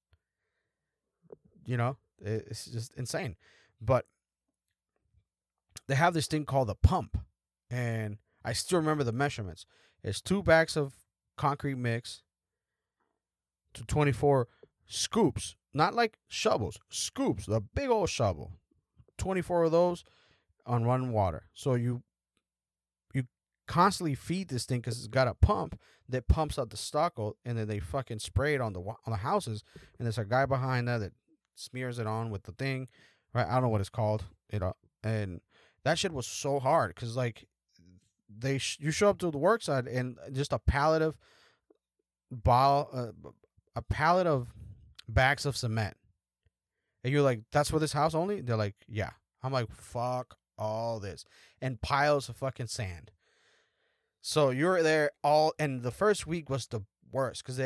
You 1.65 1.77
know, 1.77 1.97
it's 2.19 2.65
just 2.65 2.93
insane. 2.95 3.35
But 3.81 4.05
they 5.87 5.95
have 5.95 6.13
this 6.13 6.27
thing 6.27 6.45
called 6.45 6.67
the 6.69 6.75
pump, 6.75 7.17
and 7.69 8.17
I 8.43 8.53
still 8.53 8.79
remember 8.79 9.03
the 9.03 9.11
measurements. 9.11 9.65
It's 10.03 10.21
two 10.21 10.41
bags 10.41 10.77
of 10.77 10.93
concrete 11.37 11.75
mix 11.75 12.23
to 13.73 13.83
24 13.83 14.47
scoops, 14.87 15.55
not 15.73 15.93
like 15.93 16.17
shovels, 16.27 16.79
scoops, 16.89 17.45
the 17.45 17.61
big 17.61 17.89
old 17.89 18.09
shovel. 18.09 18.53
24 19.17 19.65
of 19.65 19.71
those 19.71 20.03
on 20.65 20.85
running 20.85 21.11
water. 21.11 21.49
So 21.53 21.75
you 21.75 22.03
constantly 23.69 24.15
feed 24.15 24.49
this 24.49 24.65
thing 24.65 24.79
because 24.79 24.97
it's 24.97 25.07
got 25.07 25.27
a 25.27 25.35
pump 25.35 25.79
that 26.09 26.27
pumps 26.27 26.57
out 26.57 26.71
the 26.71 26.77
stucco, 26.77 27.35
and 27.45 27.57
then 27.57 27.67
they 27.67 27.79
fucking 27.79 28.17
spray 28.17 28.55
it 28.55 28.61
on 28.61 28.73
the 28.73 28.81
on 28.81 28.97
the 29.11 29.17
houses. 29.17 29.63
And 29.97 30.05
there's 30.05 30.17
a 30.17 30.25
guy 30.25 30.45
behind 30.47 30.87
there 30.87 30.97
that 30.99 31.13
smears 31.55 31.99
it 31.99 32.07
on 32.07 32.31
with 32.31 32.43
the 32.43 32.51
thing, 32.51 32.87
right? 33.33 33.47
I 33.47 33.53
don't 33.53 33.63
know 33.63 33.69
what 33.69 33.79
it's 33.79 33.89
called, 33.89 34.25
you 34.51 34.59
know. 34.59 34.73
And 35.03 35.41
that 35.83 35.99
shit 35.99 36.11
was 36.11 36.25
so 36.25 36.59
hard 36.59 36.95
because 36.95 37.15
like 37.15 37.47
they 38.27 38.57
sh- 38.57 38.79
you 38.81 38.89
show 38.89 39.09
up 39.09 39.19
to 39.19 39.29
the 39.29 39.37
work 39.37 39.61
site 39.61 39.87
and 39.87 40.17
just 40.33 40.51
a 40.51 40.59
pallet 40.59 41.03
of 41.03 41.15
ball 42.31 42.89
uh, 42.93 43.29
a 43.75 43.81
pallet 43.81 44.27
of 44.27 44.47
bags 45.07 45.45
of 45.45 45.57
cement 45.57 45.95
and 47.03 47.11
you're 47.11 47.23
like 47.23 47.41
that's 47.51 47.71
for 47.71 47.79
this 47.79 47.93
house 47.93 48.13
only 48.13 48.41
they're 48.41 48.55
like 48.55 48.75
yeah 48.87 49.09
i'm 49.41 49.51
like 49.51 49.71
fuck 49.71 50.35
all 50.59 50.99
this 50.99 51.25
and 51.59 51.81
piles 51.81 52.29
of 52.29 52.37
fucking 52.37 52.67
sand 52.67 53.09
so 54.21 54.49
you're 54.49 54.81
there 54.83 55.11
all 55.23 55.53
and 55.59 55.83
the 55.83 55.91
first 55.91 56.27
week 56.27 56.49
was 56.49 56.67
the 56.67 56.81
worst 57.11 57.43
because 57.43 57.59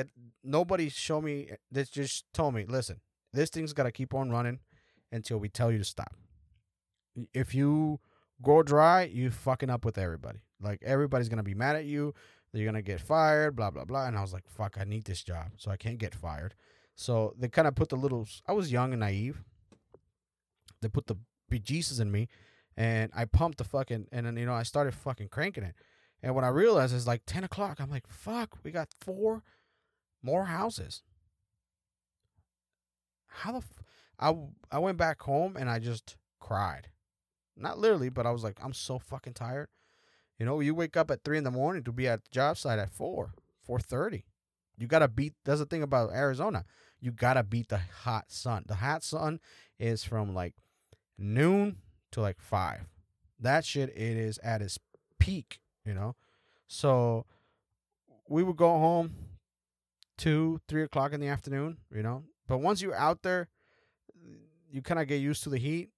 nobody 0.44 0.90
showed 0.90 1.22
me 1.22 1.48
eh, 1.52 1.56
they 1.72 1.84
just 1.84 2.26
told 2.34 2.54
me 2.54 2.66
listen 2.68 3.02
this 3.34 3.50
thing's 3.50 3.74
got 3.74 3.84
to 3.84 3.92
keep 3.92 4.14
on 4.14 4.30
running 4.30 4.60
until 5.12 5.38
we 5.38 5.50
tell 5.50 5.72
you 5.72 5.78
to 5.78 5.84
stop 5.84 6.16
if 7.34 7.54
you 7.54 8.00
go 8.42 8.64
dry 8.64 9.04
you 9.04 9.30
fucking 9.30 9.70
up 9.70 9.84
with 9.84 9.98
everybody 9.98 10.40
like 10.64 10.82
everybody's 10.84 11.30
gonna 11.30 11.44
be 11.44 11.54
mad 11.54 11.76
at 11.76 11.86
you. 11.86 12.14
You're 12.54 12.66
gonna 12.66 12.82
get 12.82 13.02
fired. 13.02 13.56
Blah 13.56 13.72
blah 13.72 13.86
blah. 13.86 14.08
And 14.08 14.18
I 14.18 14.22
was 14.22 14.34
like, 14.34 14.48
fuck, 14.48 14.78
I 14.80 14.86
need 14.86 15.04
this 15.04 15.24
job, 15.24 15.52
so 15.58 15.70
I 15.70 15.78
can't 15.78 15.98
get 15.98 16.16
fired. 16.16 16.56
So 16.96 17.34
they 17.38 17.50
kind 17.50 17.68
of 17.68 17.76
put 17.76 17.90
the 17.90 17.98
little. 17.98 18.28
I 18.48 18.54
was 18.54 18.72
young 18.72 18.94
and 18.94 19.02
naive. 19.02 19.44
They 20.82 20.88
put 20.88 21.08
the 21.08 21.18
bejesus 21.52 22.00
in 22.00 22.12
me, 22.12 22.30
and 22.78 23.12
I 23.16 23.26
pumped 23.26 23.58
the 23.58 23.64
fucking. 23.64 24.08
And 24.12 24.26
then 24.26 24.38
you 24.38 24.46
know 24.46 24.54
I 24.54 24.64
started 24.64 24.94
fucking 24.94 25.30
cranking 25.30 25.64
it. 25.64 25.76
And 26.24 26.34
when 26.34 26.46
I 26.46 26.50
realized 26.50 26.96
it's 26.96 27.06
like 27.06 27.24
ten 27.26 27.44
o'clock, 27.44 27.80
I'm 27.80 27.92
like, 27.92 28.08
fuck, 28.08 28.58
we 28.64 28.72
got 28.72 28.88
four 29.02 29.44
more 30.24 30.46
houses. 30.46 31.04
How 33.28 33.52
the? 33.52 33.58
F- 33.58 33.84
I 34.20 34.34
I 34.72 34.80
went 34.80 34.98
back 34.98 35.22
home 35.22 35.58
and 35.58 35.70
I 35.70 35.80
just 35.80 36.16
cried, 36.40 36.88
not 37.58 37.78
literally, 37.78 38.10
but 38.10 38.26
I 38.26 38.32
was 38.32 38.44
like, 38.44 38.58
I'm 38.64 38.74
so 38.74 39.00
fucking 39.00 39.34
tired. 39.34 39.68
You 40.40 40.46
know, 40.46 40.62
you 40.62 40.74
wake 40.74 40.96
up 40.96 41.12
at 41.12 41.24
three 41.24 41.38
in 41.38 41.44
the 41.44 41.52
morning 41.52 41.84
to 41.84 41.92
be 41.92 42.08
at 42.08 42.24
the 42.24 42.30
job 42.32 42.58
site 42.58 42.80
at 42.80 42.94
four, 42.94 43.34
four 43.62 43.80
thirty. 43.80 44.26
You 44.78 44.88
gotta 44.88 45.10
beat. 45.10 45.34
That's 45.44 45.60
the 45.60 45.66
thing 45.66 45.84
about 45.84 46.14
Arizona. 46.14 46.64
You 47.02 47.12
gotta 47.12 47.44
beat 47.44 47.68
the 47.68 47.82
hot 48.04 48.32
sun. 48.32 48.64
The 48.68 48.76
hot 48.76 49.04
sun 49.04 49.42
is 49.78 50.06
from 50.06 50.34
like 50.34 50.56
noon 51.18 51.78
to 52.12 52.22
like 52.22 52.40
five. 52.40 52.88
That 53.40 53.66
shit 53.66 53.90
it 53.90 54.18
is 54.18 54.38
at 54.38 54.62
its 54.62 54.80
peak. 55.20 55.60
You 55.86 55.94
know, 55.94 56.16
so 56.68 57.26
we 58.28 58.44
would 58.44 58.56
go 58.58 58.70
home 58.78 59.14
two, 60.18 60.62
three 60.68 60.84
o'clock 60.84 61.14
in 61.14 61.20
the 61.20 61.28
afternoon. 61.28 61.78
You 61.94 62.04
know, 62.04 62.24
but 62.48 62.60
once 62.60 62.82
you're 62.82 62.96
out 62.96 63.24
there, 63.24 63.50
you 64.72 64.82
kind 64.82 65.00
of 65.00 65.08
get 65.08 65.22
used 65.22 65.44
to 65.44 65.50
the 65.50 65.58
heat. 65.58 65.90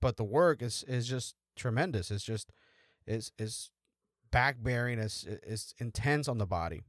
But 0.00 0.16
the 0.16 0.24
work 0.24 0.62
is 0.62 0.84
is 0.86 1.08
just 1.08 1.34
tremendous. 1.56 2.10
It's 2.10 2.24
just 2.24 2.52
it's, 3.06 3.32
is 3.38 3.70
back 4.30 4.56
bearing 4.62 4.98
it's, 4.98 5.24
is 5.24 5.74
intense 5.78 6.28
on 6.28 6.38
the 6.38 6.46
body. 6.46 6.82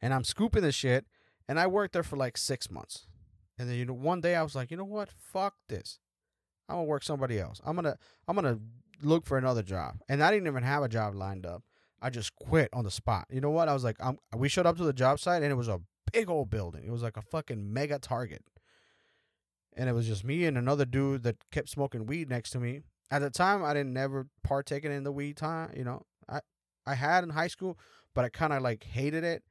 And 0.00 0.14
I'm 0.14 0.24
scooping 0.24 0.62
the 0.62 0.72
shit, 0.72 1.06
and 1.48 1.58
I 1.58 1.66
worked 1.66 1.92
there 1.92 2.02
for 2.02 2.16
like 2.16 2.36
six 2.36 2.70
months. 2.70 3.06
And 3.58 3.68
then 3.68 3.76
you 3.76 3.86
know, 3.86 3.94
one 3.94 4.20
day 4.20 4.34
I 4.34 4.42
was 4.42 4.54
like, 4.54 4.70
you 4.70 4.76
know 4.76 4.84
what? 4.84 5.10
Fuck 5.10 5.54
this. 5.68 5.98
I'm 6.68 6.76
gonna 6.76 6.84
work 6.84 7.02
somebody 7.02 7.38
else. 7.38 7.60
I'm 7.64 7.76
gonna 7.76 7.96
I'm 8.26 8.34
gonna 8.34 8.58
look 9.02 9.26
for 9.26 9.38
another 9.38 9.62
job. 9.62 9.96
And 10.08 10.22
I 10.22 10.30
didn't 10.30 10.46
even 10.46 10.62
have 10.62 10.82
a 10.82 10.88
job 10.88 11.14
lined 11.14 11.46
up. 11.46 11.62
I 12.00 12.10
just 12.10 12.34
quit 12.36 12.68
on 12.72 12.84
the 12.84 12.90
spot. 12.90 13.26
You 13.30 13.40
know 13.40 13.50
what? 13.50 13.68
I 13.68 13.74
was 13.74 13.84
like, 13.84 13.96
I'm, 14.00 14.18
we 14.36 14.48
showed 14.48 14.66
up 14.66 14.76
to 14.76 14.84
the 14.84 14.92
job 14.92 15.18
site 15.18 15.42
and 15.42 15.50
it 15.50 15.56
was 15.56 15.68
a 15.68 15.80
big 16.12 16.28
old 16.28 16.50
building. 16.50 16.84
It 16.84 16.90
was 16.90 17.02
like 17.02 17.16
a 17.16 17.22
fucking 17.22 17.72
mega 17.72 17.98
target. 17.98 18.42
And 19.76 19.88
it 19.88 19.92
was 19.92 20.06
just 20.06 20.24
me 20.24 20.44
and 20.44 20.56
another 20.56 20.84
dude 20.84 21.22
that 21.24 21.36
kept 21.50 21.68
smoking 21.68 22.06
weed 22.06 22.28
next 22.28 22.50
to 22.50 22.60
me 22.60 22.82
at 23.10 23.20
the 23.20 23.30
time 23.30 23.64
I 23.64 23.74
didn't 23.74 23.92
never 23.92 24.26
partaken 24.42 24.92
in 24.92 25.04
the 25.04 25.12
weed 25.12 25.36
time. 25.36 25.72
You 25.76 25.84
know, 25.84 26.02
I 26.28 26.40
I 26.86 26.94
had 26.94 27.24
in 27.24 27.30
high 27.30 27.46
school, 27.48 27.78
but 28.14 28.24
I 28.24 28.28
kind 28.28 28.52
of 28.52 28.62
like 28.62 28.84
hated 28.84 29.24
it. 29.24 29.42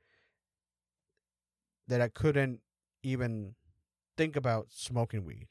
That 1.88 2.02
I 2.02 2.08
couldn't 2.08 2.62
even 3.04 3.54
think 4.18 4.36
about 4.36 4.68
smoking 4.72 5.24
weed. 5.24 5.48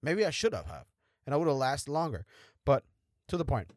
Maybe 0.00 0.24
I 0.24 0.30
should 0.30 0.52
have, 0.52 0.66
have 0.66 0.86
and 1.24 1.34
I 1.34 1.36
would 1.36 1.48
have 1.48 1.56
lasted 1.56 1.90
longer. 1.90 2.24
But 2.66 2.84
to 3.28 3.38
the 3.38 3.44
point, 3.46 3.70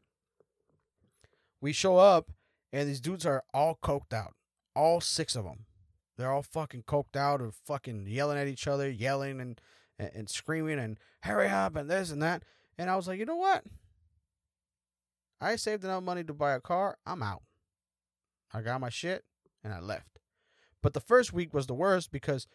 we 1.61 1.71
show 1.71 1.97
up 1.97 2.31
and 2.73 2.89
these 2.89 2.99
dudes 2.99 3.25
are 3.25 3.43
all 3.53 3.79
coked 3.81 4.13
out, 4.13 4.33
all 4.75 4.99
six 4.99 5.37
of 5.37 5.45
them. 5.45 5.65
They're 6.17 6.31
all 6.31 6.43
fucking 6.43 6.83
coked 6.83 7.15
out 7.15 7.39
and 7.39 7.53
fucking 7.53 8.07
yelling 8.07 8.37
at 8.37 8.47
each 8.47 8.67
other, 8.67 8.89
yelling 8.89 9.39
and, 9.39 9.61
and, 9.97 10.11
and 10.13 10.29
screaming 10.29 10.79
and 10.79 10.97
hurry 11.21 11.47
up 11.47 11.77
and 11.77 11.89
this 11.89 12.11
and 12.11 12.21
that. 12.21 12.43
And 12.77 12.89
I 12.89 12.97
was 12.97 13.07
like, 13.07 13.19
you 13.19 13.25
know 13.25 13.37
what? 13.37 13.63
I 15.39 15.55
saved 15.55 15.85
enough 15.85 16.03
money 16.03 16.23
to 16.25 16.33
buy 16.33 16.51
a 16.51 16.59
car. 16.59 16.97
I'm 17.05 17.23
out. 17.23 17.43
I 18.53 18.61
got 18.61 18.81
my 18.81 18.89
shit 18.89 19.23
and 19.63 19.73
I 19.73 19.79
left. 19.79 20.19
But 20.81 20.93
the 20.93 20.99
first 20.99 21.31
week 21.31 21.53
was 21.53 21.67
the 21.67 21.73
worst 21.73 22.11
because 22.11 22.47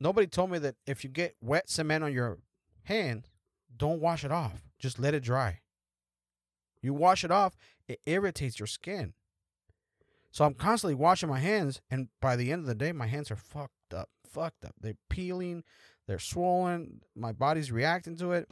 nobody 0.00 0.26
told 0.26 0.50
me 0.50 0.58
that 0.60 0.76
if 0.86 1.04
you 1.04 1.10
get 1.10 1.36
wet 1.40 1.68
cement 1.68 2.02
on 2.02 2.12
your 2.12 2.38
hand, 2.84 3.28
don't 3.76 4.00
wash 4.00 4.24
it 4.24 4.32
off. 4.32 4.63
Just 4.84 4.98
let 4.98 5.14
it 5.14 5.22
dry. 5.22 5.60
You 6.82 6.94
wash 6.94 7.24
it 7.24 7.30
off, 7.30 7.56
it 7.88 8.00
irritates 8.06 8.58
your 8.58 8.66
skin. 8.66 9.14
So 10.30 10.44
I'm 10.44 10.54
constantly 10.54 10.94
washing 10.94 11.28
my 11.28 11.40
hands, 11.40 11.80
and 11.90 12.08
by 12.20 12.36
the 12.36 12.52
end 12.52 12.60
of 12.60 12.66
the 12.66 12.74
day, 12.74 12.92
my 12.92 13.06
hands 13.06 13.30
are 13.30 13.36
fucked 13.36 13.94
up. 13.94 14.10
Fucked 14.28 14.64
up. 14.64 14.74
They're 14.80 14.96
peeling, 15.08 15.64
they're 16.06 16.18
swollen, 16.18 17.00
my 17.16 17.32
body's 17.32 17.72
reacting 17.72 18.16
to 18.18 18.32
it 18.32 18.50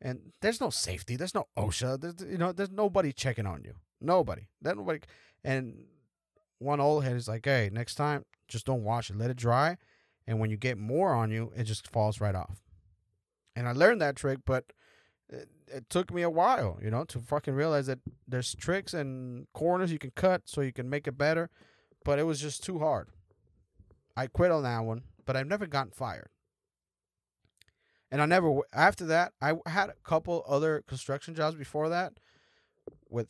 and 0.00 0.32
there's 0.42 0.60
no 0.60 0.70
safety. 0.70 1.16
There's 1.16 1.34
no 1.34 1.46
OSHA. 1.56 2.00
There's 2.00 2.30
you 2.30 2.38
know 2.38 2.52
there's 2.52 2.70
nobody 2.70 3.12
checking 3.12 3.46
on 3.46 3.62
you. 3.64 3.74
Nobody. 4.00 4.48
That 4.62 4.76
nobody. 4.76 5.00
And 5.42 5.84
one 6.58 6.80
old 6.80 7.04
head 7.04 7.16
is 7.16 7.28
like, 7.28 7.44
hey, 7.44 7.70
next 7.72 7.94
time 7.94 8.24
just 8.48 8.66
don't 8.66 8.84
wash 8.84 9.10
it. 9.10 9.16
Let 9.16 9.30
it 9.30 9.36
dry, 9.36 9.78
and 10.26 10.38
when 10.38 10.50
you 10.50 10.56
get 10.56 10.78
more 10.78 11.14
on 11.14 11.30
you, 11.30 11.52
it 11.56 11.64
just 11.64 11.88
falls 11.88 12.20
right 12.20 12.34
off. 12.34 12.62
And 13.54 13.66
I 13.66 13.72
learned 13.72 14.02
that 14.02 14.16
trick, 14.16 14.40
but 14.44 14.64
it, 15.28 15.48
it 15.68 15.90
took 15.90 16.12
me 16.12 16.22
a 16.22 16.30
while, 16.30 16.78
you 16.82 16.90
know, 16.90 17.04
to 17.04 17.18
fucking 17.18 17.54
realize 17.54 17.86
that 17.86 17.98
there's 18.26 18.54
tricks 18.54 18.94
and 18.94 19.46
corners 19.52 19.92
you 19.92 19.98
can 19.98 20.12
cut 20.12 20.42
so 20.44 20.60
you 20.60 20.72
can 20.72 20.88
make 20.88 21.06
it 21.06 21.18
better. 21.18 21.50
But 22.04 22.18
it 22.18 22.24
was 22.24 22.40
just 22.40 22.62
too 22.62 22.78
hard. 22.78 23.08
I 24.16 24.28
quit 24.28 24.50
on 24.50 24.62
that 24.62 24.84
one, 24.84 25.02
but 25.24 25.36
I've 25.36 25.48
never 25.48 25.66
gotten 25.66 25.92
fired 25.92 26.30
and 28.10 28.22
I 28.22 28.26
never 28.26 28.60
after 28.72 29.06
that 29.06 29.32
I 29.40 29.54
had 29.66 29.90
a 29.90 29.94
couple 30.04 30.44
other 30.46 30.82
construction 30.86 31.34
jobs 31.34 31.56
before 31.56 31.88
that 31.88 32.14
with 33.08 33.28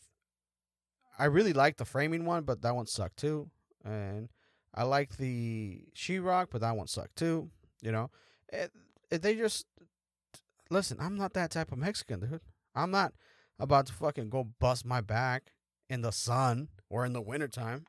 I 1.18 1.24
really 1.26 1.52
liked 1.52 1.78
the 1.78 1.84
framing 1.84 2.24
one 2.24 2.44
but 2.44 2.62
that 2.62 2.74
one 2.74 2.86
sucked 2.86 3.16
too 3.16 3.50
and 3.84 4.28
I 4.74 4.84
liked 4.84 5.18
the 5.18 5.84
sheetrock 5.94 6.48
but 6.50 6.60
that 6.60 6.76
one 6.76 6.86
sucked 6.86 7.16
too 7.16 7.50
you 7.82 7.92
know 7.92 8.10
it, 8.52 8.70
it, 9.10 9.22
they 9.22 9.34
just 9.34 9.66
listen 10.70 10.98
I'm 11.00 11.16
not 11.16 11.34
that 11.34 11.50
type 11.50 11.72
of 11.72 11.78
Mexican 11.78 12.20
dude 12.20 12.40
I'm 12.74 12.90
not 12.90 13.12
about 13.58 13.86
to 13.86 13.92
fucking 13.92 14.30
go 14.30 14.48
bust 14.60 14.84
my 14.84 15.00
back 15.00 15.52
in 15.88 16.02
the 16.02 16.10
sun 16.10 16.68
or 16.90 17.06
in 17.06 17.12
the 17.12 17.20
wintertime 17.20 17.86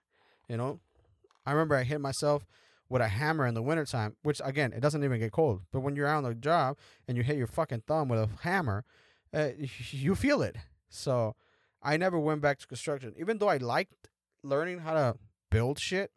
you 0.47 0.57
know 0.57 0.79
I 1.45 1.51
remember 1.51 1.75
I 1.75 1.83
hit 1.83 2.01
myself 2.01 2.45
with 2.89 3.01
a 3.01 3.07
hammer 3.07 3.45
in 3.45 3.53
the 3.53 3.61
wintertime, 3.61 4.15
which 4.23 4.41
again, 4.43 4.73
it 4.73 4.79
doesn't 4.79 5.03
even 5.03 5.19
get 5.19 5.31
cold. 5.31 5.61
But 5.71 5.81
when 5.81 5.95
you're 5.95 6.07
out 6.07 6.17
on 6.17 6.23
the 6.23 6.35
job 6.35 6.77
and 7.07 7.17
you 7.17 7.23
hit 7.23 7.37
your 7.37 7.47
fucking 7.47 7.83
thumb 7.87 8.09
with 8.09 8.19
a 8.19 8.29
hammer, 8.41 8.85
uh, 9.33 9.49
you 9.91 10.15
feel 10.15 10.41
it. 10.41 10.55
So 10.89 11.35
I 11.81 11.97
never 11.97 12.17
went 12.17 12.41
back 12.41 12.59
to 12.59 12.67
construction, 12.67 13.13
even 13.17 13.37
though 13.37 13.49
I 13.49 13.57
liked 13.57 14.09
learning 14.43 14.79
how 14.79 14.93
to 14.93 15.15
build 15.49 15.79
shit. 15.79 16.11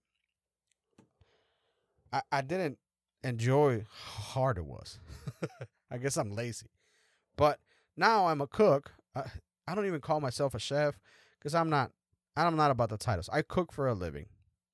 I, 2.12 2.22
I 2.30 2.40
didn't 2.40 2.78
enjoy 3.22 3.84
how 3.88 4.22
hard 4.22 4.58
it 4.58 4.64
was. 4.64 4.98
I 5.90 5.98
guess 5.98 6.16
I'm 6.16 6.30
lazy. 6.30 6.66
But 7.36 7.58
now 7.96 8.26
I'm 8.26 8.40
a 8.40 8.46
cook. 8.46 8.92
I, 9.14 9.24
I 9.66 9.74
don't 9.74 9.86
even 9.86 10.00
call 10.00 10.20
myself 10.20 10.54
a 10.54 10.58
chef 10.58 10.98
because 11.38 11.54
I'm 11.54 11.70
not. 11.70 11.90
I'm 12.36 12.56
not 12.56 12.70
about 12.70 12.90
the 12.90 12.96
titles. 12.96 13.28
I 13.32 13.42
cook 13.42 13.72
for 13.72 13.88
a 13.88 13.94
living. 13.94 14.26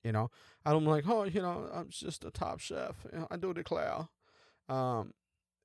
You 0.05 0.13
know, 0.13 0.31
I 0.65 0.71
don't 0.71 0.85
like, 0.85 1.09
oh, 1.09 1.25
you 1.25 1.43
know, 1.43 1.69
I'm 1.75 1.89
just 1.89 2.25
a 2.25 2.31
top 2.31 2.61
chef. 2.61 2.95
You 3.13 3.21
know, 3.21 3.29
I 3.31 3.37
do 3.37 3.53
declare. 3.53 4.07
Um, 4.69 5.15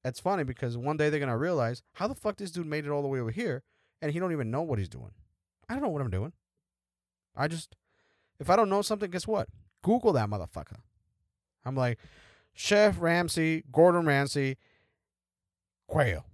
it's 0.03 0.19
funny 0.19 0.43
because 0.43 0.77
one 0.77 0.97
day 0.97 1.09
they're 1.09 1.19
gonna 1.19 1.37
realize 1.37 1.83
how 1.93 2.07
the 2.07 2.15
fuck 2.15 2.37
this 2.37 2.49
dude 2.49 2.65
made 2.65 2.85
it 2.85 2.89
all 2.89 3.03
the 3.03 3.07
way 3.07 3.19
over 3.19 3.29
here, 3.29 3.61
and 4.01 4.11
he 4.11 4.19
don't 4.19 4.31
even 4.31 4.49
know 4.49 4.63
what 4.63 4.79
he's 4.79 4.89
doing. 4.89 5.11
I 5.69 5.73
don't 5.73 5.83
know 5.83 5.89
what 5.89 6.01
I'm 6.01 6.09
doing. 6.09 6.33
I 7.35 7.47
just, 7.47 7.75
if 8.39 8.49
I 8.49 8.55
don't 8.55 8.69
know 8.69 8.81
something, 8.81 9.11
guess 9.11 9.27
what? 9.27 9.47
Google 9.83 10.13
that 10.13 10.29
motherfucker. 10.29 10.79
I'm 11.63 11.75
like, 11.75 11.99
Chef 12.53 12.99
Ramsay, 12.99 13.63
Gordon 13.71 14.05
Ramsay, 14.05 14.57
quail. 15.91 16.25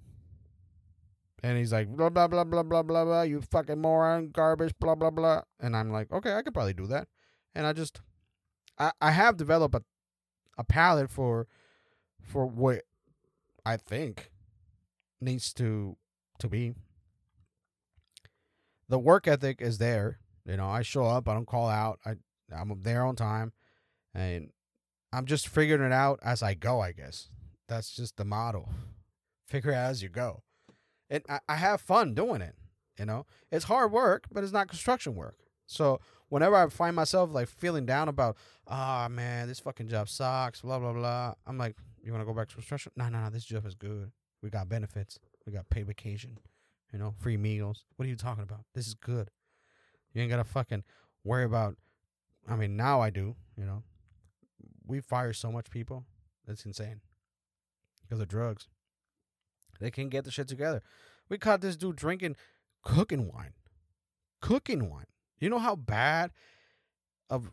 And 1.43 1.57
he's 1.57 1.73
like, 1.73 1.87
blah, 1.87 2.09
blah, 2.09 2.27
blah, 2.27 2.43
blah, 2.43 2.63
blah, 2.63 2.83
blah, 2.83 3.05
blah, 3.05 3.21
you 3.23 3.41
fucking 3.41 3.81
moron, 3.81 4.29
garbage, 4.29 4.73
blah, 4.79 4.95
blah, 4.95 5.09
blah. 5.09 5.41
And 5.59 5.75
I'm 5.75 5.91
like, 5.91 6.11
okay, 6.11 6.33
I 6.33 6.41
could 6.41 6.53
probably 6.53 6.73
do 6.73 6.87
that. 6.87 7.07
And 7.53 7.65
I 7.65 7.73
just, 7.73 8.01
I, 8.77 8.91
I 9.01 9.11
have 9.11 9.37
developed 9.37 9.75
a, 9.75 9.81
a 10.57 10.63
palate 10.63 11.09
for, 11.09 11.47
for 12.21 12.45
what 12.45 12.83
I 13.65 13.77
think 13.77 14.31
needs 15.19 15.53
to, 15.53 15.97
to 16.39 16.47
be. 16.47 16.73
The 18.89 18.99
work 18.99 19.27
ethic 19.27 19.61
is 19.61 19.79
there. 19.79 20.19
You 20.45 20.57
know, 20.57 20.67
I 20.67 20.81
show 20.81 21.05
up, 21.05 21.27
I 21.27 21.33
don't 21.33 21.47
call 21.47 21.67
out. 21.67 21.99
I, 22.05 22.15
I'm 22.55 22.81
there 22.81 23.05
on 23.05 23.15
time. 23.15 23.53
And 24.13 24.49
I'm 25.11 25.25
just 25.25 25.47
figuring 25.47 25.85
it 25.85 25.93
out 25.93 26.19
as 26.23 26.41
I 26.41 26.53
go, 26.53 26.79
I 26.79 26.91
guess. 26.91 27.29
That's 27.67 27.91
just 27.95 28.17
the 28.17 28.25
model. 28.25 28.69
Figure 29.47 29.71
it 29.71 29.75
out 29.75 29.91
as 29.91 30.03
you 30.03 30.09
go. 30.09 30.43
And 31.09 31.23
I, 31.29 31.39
I 31.47 31.55
have 31.55 31.81
fun 31.81 32.13
doing 32.13 32.41
it. 32.41 32.55
You 32.99 33.05
know, 33.05 33.25
it's 33.51 33.65
hard 33.65 33.91
work, 33.91 34.25
but 34.31 34.43
it's 34.43 34.53
not 34.53 34.67
construction 34.67 35.15
work. 35.15 35.37
So 35.67 35.99
whenever 36.29 36.55
I 36.55 36.67
find 36.67 36.95
myself 36.95 37.31
like 37.31 37.47
feeling 37.47 37.85
down 37.85 38.07
about, 38.07 38.37
ah 38.67 39.05
oh, 39.05 39.09
man, 39.09 39.47
this 39.47 39.59
fucking 39.59 39.87
job 39.87 40.09
sucks, 40.09 40.61
blah 40.61 40.79
blah 40.79 40.93
blah, 40.93 41.33
I'm 41.45 41.57
like, 41.57 41.75
you 42.03 42.11
want 42.11 42.21
to 42.21 42.25
go 42.25 42.33
back 42.33 42.49
to 42.49 42.55
construction? 42.55 42.91
No, 42.95 43.07
no, 43.09 43.23
no, 43.23 43.29
this 43.29 43.45
job 43.45 43.65
is 43.65 43.75
good. 43.75 44.11
We 44.41 44.49
got 44.49 44.69
benefits. 44.69 45.19
We 45.45 45.53
got 45.53 45.69
paid 45.69 45.87
vacation. 45.87 46.37
You 46.91 46.99
know, 46.99 47.13
free 47.19 47.37
meals. 47.37 47.85
What 47.95 48.05
are 48.05 48.09
you 48.09 48.15
talking 48.15 48.43
about? 48.43 48.61
This 48.73 48.87
is 48.87 48.93
good. 48.93 49.29
You 50.13 50.21
ain't 50.21 50.31
gotta 50.31 50.43
fucking 50.43 50.83
worry 51.23 51.43
about. 51.43 51.75
I 52.49 52.55
mean, 52.55 52.75
now 52.75 53.01
I 53.01 53.09
do. 53.09 53.35
You 53.57 53.65
know, 53.65 53.83
we 54.85 55.01
fire 55.01 55.33
so 55.33 55.51
much 55.51 55.69
people. 55.69 56.05
That's 56.47 56.65
insane. 56.65 57.01
Because 58.01 58.21
of 58.21 58.27
drugs. 58.27 58.67
They 59.79 59.91
can't 59.91 60.09
get 60.09 60.25
the 60.25 60.31
shit 60.31 60.47
together. 60.47 60.81
We 61.29 61.37
caught 61.37 61.61
this 61.61 61.75
dude 61.75 61.95
drinking 61.95 62.35
cooking 62.83 63.27
wine. 63.31 63.53
Cooking 64.41 64.89
wine. 64.89 65.05
You 65.39 65.49
know 65.49 65.59
how 65.59 65.75
bad 65.75 66.31
of 67.29 67.51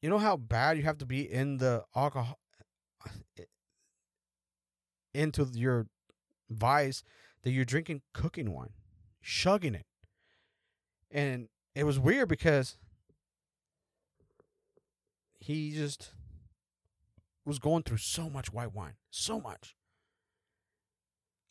you 0.00 0.08
know 0.08 0.18
how 0.18 0.36
bad 0.36 0.76
you 0.76 0.84
have 0.84 0.98
to 0.98 1.06
be 1.06 1.22
in 1.22 1.56
the 1.56 1.84
alcohol 1.96 2.38
into 5.14 5.48
your 5.52 5.86
vice 6.48 7.02
that 7.42 7.50
you're 7.50 7.64
drinking 7.64 8.02
cooking 8.14 8.52
wine, 8.52 8.72
shugging 9.24 9.74
it. 9.74 9.86
And 11.10 11.48
it 11.74 11.84
was 11.84 11.98
weird 11.98 12.28
because 12.28 12.76
he 15.40 15.72
just 15.72 16.12
was 17.44 17.58
going 17.58 17.82
through 17.82 17.96
so 17.96 18.28
much 18.28 18.52
white 18.52 18.74
wine, 18.74 18.94
so 19.10 19.40
much. 19.40 19.74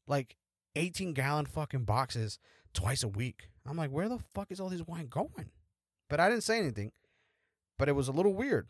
Like 0.08 0.38
18 0.76 1.14
gallon 1.14 1.46
fucking 1.46 1.84
boxes 1.84 2.40
twice 2.74 3.04
a 3.04 3.08
week. 3.08 3.50
I'm 3.66 3.78
like, 3.78 3.92
where 3.92 4.10
the 4.10 4.20
fuck 4.34 4.52
is 4.52 4.60
all 4.60 4.70
this 4.70 4.88
wine 4.88 5.08
going? 5.08 5.52
But 6.10 6.20
I 6.20 6.30
didn't 6.30 6.44
say 6.44 6.58
anything. 6.58 6.92
But 7.78 7.90
it 7.90 7.96
was 7.96 8.08
a 8.08 8.14
little 8.14 8.34
weird. 8.34 8.68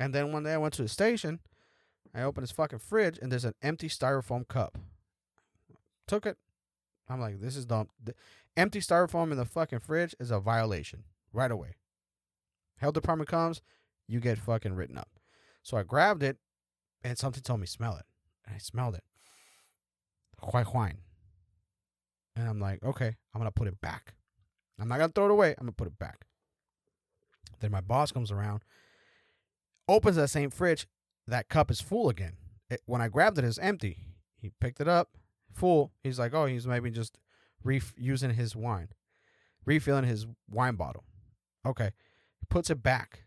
And 0.00 0.14
then 0.14 0.32
one 0.32 0.44
day 0.44 0.54
I 0.54 0.58
went 0.58 0.74
to 0.74 0.82
the 0.82 0.88
station, 0.88 1.40
I 2.14 2.22
opened 2.22 2.44
his 2.44 2.52
fucking 2.52 2.78
fridge, 2.78 3.18
and 3.20 3.30
there's 3.30 3.44
an 3.44 3.54
empty 3.62 3.88
styrofoam 3.88 4.46
cup. 4.48 4.78
Took 6.06 6.24
it. 6.24 6.38
I'm 7.08 7.20
like, 7.20 7.40
this 7.40 7.56
is 7.56 7.66
dumb. 7.66 7.88
The 8.02 8.14
empty 8.56 8.80
styrofoam 8.80 9.30
in 9.30 9.38
the 9.38 9.44
fucking 9.44 9.80
fridge 9.80 10.14
is 10.20 10.30
a 10.30 10.40
violation 10.40 11.04
right 11.32 11.50
away. 11.50 11.76
Health 12.76 12.94
department 12.94 13.28
comes, 13.28 13.60
you 14.06 14.20
get 14.20 14.38
fucking 14.38 14.74
written 14.74 14.96
up. 14.96 15.10
So 15.62 15.76
I 15.76 15.82
grabbed 15.82 16.22
it, 16.22 16.38
and 17.02 17.18
something 17.18 17.42
told 17.42 17.60
me 17.60 17.66
smell 17.66 17.96
it. 17.96 18.06
And 18.46 18.54
I 18.54 18.58
smelled 18.58 18.94
it. 18.94 19.04
Wine. 20.42 20.98
And 22.36 22.48
I'm 22.48 22.60
like, 22.60 22.82
okay, 22.84 23.16
I'm 23.34 23.40
gonna 23.40 23.50
put 23.50 23.68
it 23.68 23.80
back. 23.80 24.14
I'm 24.80 24.88
not 24.88 24.98
gonna 24.98 25.12
throw 25.12 25.26
it 25.26 25.30
away. 25.32 25.50
I'm 25.50 25.64
gonna 25.64 25.72
put 25.72 25.88
it 25.88 25.98
back. 25.98 26.26
Then 27.60 27.72
my 27.72 27.80
boss 27.80 28.12
comes 28.12 28.30
around, 28.30 28.62
opens 29.88 30.16
that 30.16 30.28
same 30.28 30.50
fridge. 30.50 30.86
That 31.26 31.48
cup 31.48 31.70
is 31.70 31.80
full 31.80 32.08
again. 32.08 32.36
It, 32.70 32.82
when 32.86 33.02
I 33.02 33.08
grabbed 33.08 33.38
it, 33.38 33.44
it's 33.44 33.58
empty. 33.58 33.98
He 34.40 34.50
picked 34.60 34.80
it 34.80 34.88
up, 34.88 35.10
full. 35.52 35.92
He's 36.02 36.18
like, 36.18 36.32
oh, 36.34 36.46
he's 36.46 36.66
maybe 36.66 36.90
just 36.90 37.18
ref- 37.64 37.94
using 37.96 38.30
his 38.30 38.54
wine, 38.54 38.88
refilling 39.64 40.04
his 40.04 40.26
wine 40.48 40.76
bottle. 40.76 41.04
Okay, 41.66 41.90
he 42.38 42.46
puts 42.48 42.70
it 42.70 42.82
back. 42.82 43.24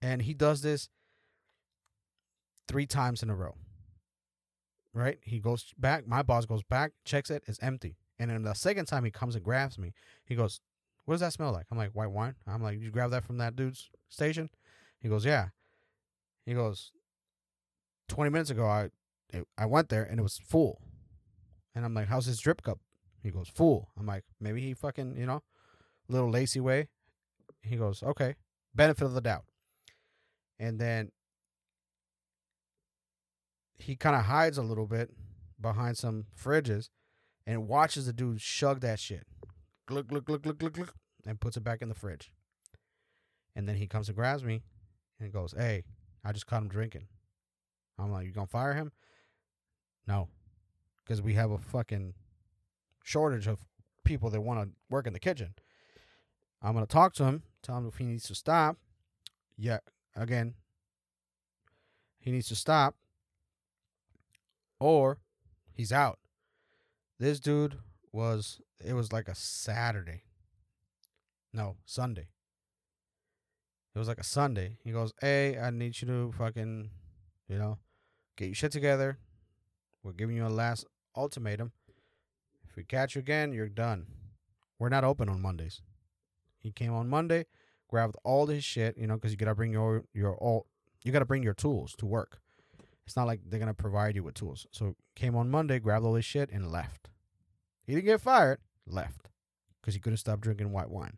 And 0.00 0.22
he 0.22 0.34
does 0.34 0.60
this 0.60 0.90
three 2.68 2.86
times 2.86 3.22
in 3.22 3.30
a 3.30 3.34
row. 3.34 3.56
Right? 4.98 5.18
He 5.22 5.38
goes 5.38 5.72
back. 5.78 6.06
My 6.06 6.22
boss 6.22 6.44
goes 6.44 6.62
back, 6.62 6.92
checks 7.04 7.30
it, 7.30 7.44
it's 7.46 7.58
empty. 7.62 7.96
And 8.18 8.30
then 8.30 8.42
the 8.42 8.54
second 8.54 8.86
time 8.86 9.04
he 9.04 9.10
comes 9.10 9.36
and 9.36 9.44
grabs 9.44 9.78
me, 9.78 9.92
he 10.24 10.34
goes, 10.34 10.60
What 11.04 11.14
does 11.14 11.20
that 11.20 11.32
smell 11.32 11.52
like? 11.52 11.66
I'm 11.70 11.78
like, 11.78 11.92
White 11.92 12.10
wine. 12.10 12.34
I'm 12.46 12.62
like, 12.62 12.80
You 12.80 12.90
grab 12.90 13.10
that 13.12 13.24
from 13.24 13.38
that 13.38 13.54
dude's 13.54 13.90
station? 14.08 14.50
He 15.00 15.08
goes, 15.08 15.24
Yeah. 15.24 15.48
He 16.44 16.54
goes, 16.54 16.92
20 18.08 18.30
minutes 18.30 18.50
ago, 18.50 18.66
I 18.66 18.90
I 19.56 19.66
went 19.66 19.88
there 19.88 20.02
and 20.02 20.18
it 20.18 20.22
was 20.22 20.38
full. 20.38 20.82
And 21.74 21.84
I'm 21.84 21.94
like, 21.94 22.08
How's 22.08 22.26
his 22.26 22.40
drip 22.40 22.62
cup? 22.62 22.80
He 23.22 23.30
goes, 23.30 23.48
Full. 23.48 23.90
I'm 23.98 24.06
like, 24.06 24.24
Maybe 24.40 24.60
he 24.60 24.74
fucking, 24.74 25.16
you 25.16 25.26
know, 25.26 25.42
little 26.08 26.30
lacy 26.30 26.60
way. 26.60 26.88
He 27.62 27.76
goes, 27.76 28.02
Okay. 28.02 28.34
Benefit 28.74 29.04
of 29.04 29.14
the 29.14 29.20
doubt 29.20 29.44
and 30.58 30.78
then 30.78 31.10
he 33.78 33.96
kind 33.96 34.16
of 34.16 34.24
hides 34.24 34.58
a 34.58 34.62
little 34.62 34.86
bit 34.86 35.10
behind 35.60 35.96
some 35.96 36.26
fridges 36.36 36.88
and 37.46 37.68
watches 37.68 38.06
the 38.06 38.12
dude 38.12 38.40
shug 38.40 38.80
that 38.80 38.98
shit. 38.98 39.26
Gluck, 39.86 40.08
gluck, 40.08 40.24
gluck, 40.24 40.42
gluck, 40.42 40.58
gluck, 40.58 40.72
gluck, 40.72 40.94
and 41.26 41.40
puts 41.40 41.56
it 41.56 41.64
back 41.64 41.82
in 41.82 41.88
the 41.88 41.94
fridge. 41.94 42.32
And 43.56 43.68
then 43.68 43.76
he 43.76 43.86
comes 43.86 44.08
and 44.08 44.16
grabs 44.16 44.44
me 44.44 44.62
and 45.18 45.32
goes, 45.32 45.54
Hey, 45.56 45.84
I 46.24 46.32
just 46.32 46.46
caught 46.46 46.62
him 46.62 46.68
drinking. 46.68 47.06
I'm 47.98 48.12
like, 48.12 48.26
You 48.26 48.32
gonna 48.32 48.46
fire 48.46 48.74
him? 48.74 48.92
No. 50.06 50.28
Because 51.04 51.22
we 51.22 51.34
have 51.34 51.50
a 51.50 51.58
fucking 51.58 52.14
shortage 53.02 53.46
of 53.46 53.64
people 54.04 54.30
that 54.30 54.40
want 54.40 54.60
to 54.60 54.70
work 54.90 55.06
in 55.06 55.12
the 55.12 55.18
kitchen. 55.18 55.54
I'm 56.62 56.74
gonna 56.74 56.86
talk 56.86 57.14
to 57.14 57.24
him, 57.24 57.42
tell 57.62 57.78
him 57.78 57.88
if 57.88 57.96
he 57.96 58.04
needs 58.04 58.24
to 58.24 58.34
stop. 58.34 58.76
Yeah, 59.56 59.78
Again, 60.18 60.54
he 62.18 62.32
needs 62.32 62.48
to 62.48 62.56
stop 62.56 62.96
or 64.80 65.18
he's 65.72 65.92
out. 65.92 66.18
This 67.18 67.40
dude 67.40 67.78
was, 68.12 68.60
it 68.84 68.94
was 68.94 69.12
like 69.12 69.28
a 69.28 69.34
Saturday. 69.34 70.22
No, 71.52 71.76
Sunday. 71.84 72.28
It 73.94 73.98
was 73.98 74.08
like 74.08 74.18
a 74.18 74.24
Sunday. 74.24 74.78
He 74.84 74.92
goes, 74.92 75.12
Hey, 75.20 75.58
I 75.58 75.70
need 75.70 76.00
you 76.00 76.06
to 76.08 76.32
fucking, 76.38 76.90
you 77.48 77.58
know, 77.58 77.78
get 78.36 78.46
your 78.46 78.54
shit 78.54 78.72
together. 78.72 79.18
We're 80.02 80.12
giving 80.12 80.36
you 80.36 80.46
a 80.46 80.48
last 80.48 80.84
ultimatum. 81.16 81.72
If 82.68 82.76
we 82.76 82.84
catch 82.84 83.14
you 83.14 83.20
again, 83.20 83.52
you're 83.52 83.68
done. 83.68 84.06
We're 84.78 84.90
not 84.90 85.04
open 85.04 85.28
on 85.28 85.42
Mondays. 85.42 85.82
He 86.60 86.70
came 86.70 86.92
on 86.92 87.08
Monday 87.08 87.46
grabbed 87.88 88.16
all 88.22 88.46
this 88.46 88.62
shit, 88.62 88.96
you 88.96 89.06
know, 89.06 89.14
because 89.14 89.32
you 89.32 89.36
gotta 89.36 89.54
bring 89.54 89.72
your 89.72 90.04
your 90.14 90.36
all 90.36 90.66
you 91.02 91.10
gotta 91.10 91.24
bring 91.24 91.42
your 91.42 91.54
tools 91.54 91.94
to 91.98 92.06
work. 92.06 92.40
It's 93.08 93.16
not 93.16 93.26
like 93.26 93.40
they're 93.46 93.58
gonna 93.58 93.72
provide 93.72 94.16
you 94.16 94.22
with 94.22 94.34
tools. 94.34 94.66
So 94.70 94.94
came 95.16 95.34
on 95.34 95.48
Monday, 95.48 95.78
grabbed 95.78 96.04
all 96.04 96.12
this 96.12 96.26
shit, 96.26 96.50
and 96.50 96.70
left. 96.70 97.08
He 97.86 97.94
didn't 97.94 98.04
get 98.04 98.20
fired, 98.20 98.58
left, 98.86 99.30
because 99.80 99.94
he 99.94 100.00
couldn't 100.00 100.18
stop 100.18 100.42
drinking 100.42 100.72
white 100.72 100.90
wine. 100.90 101.16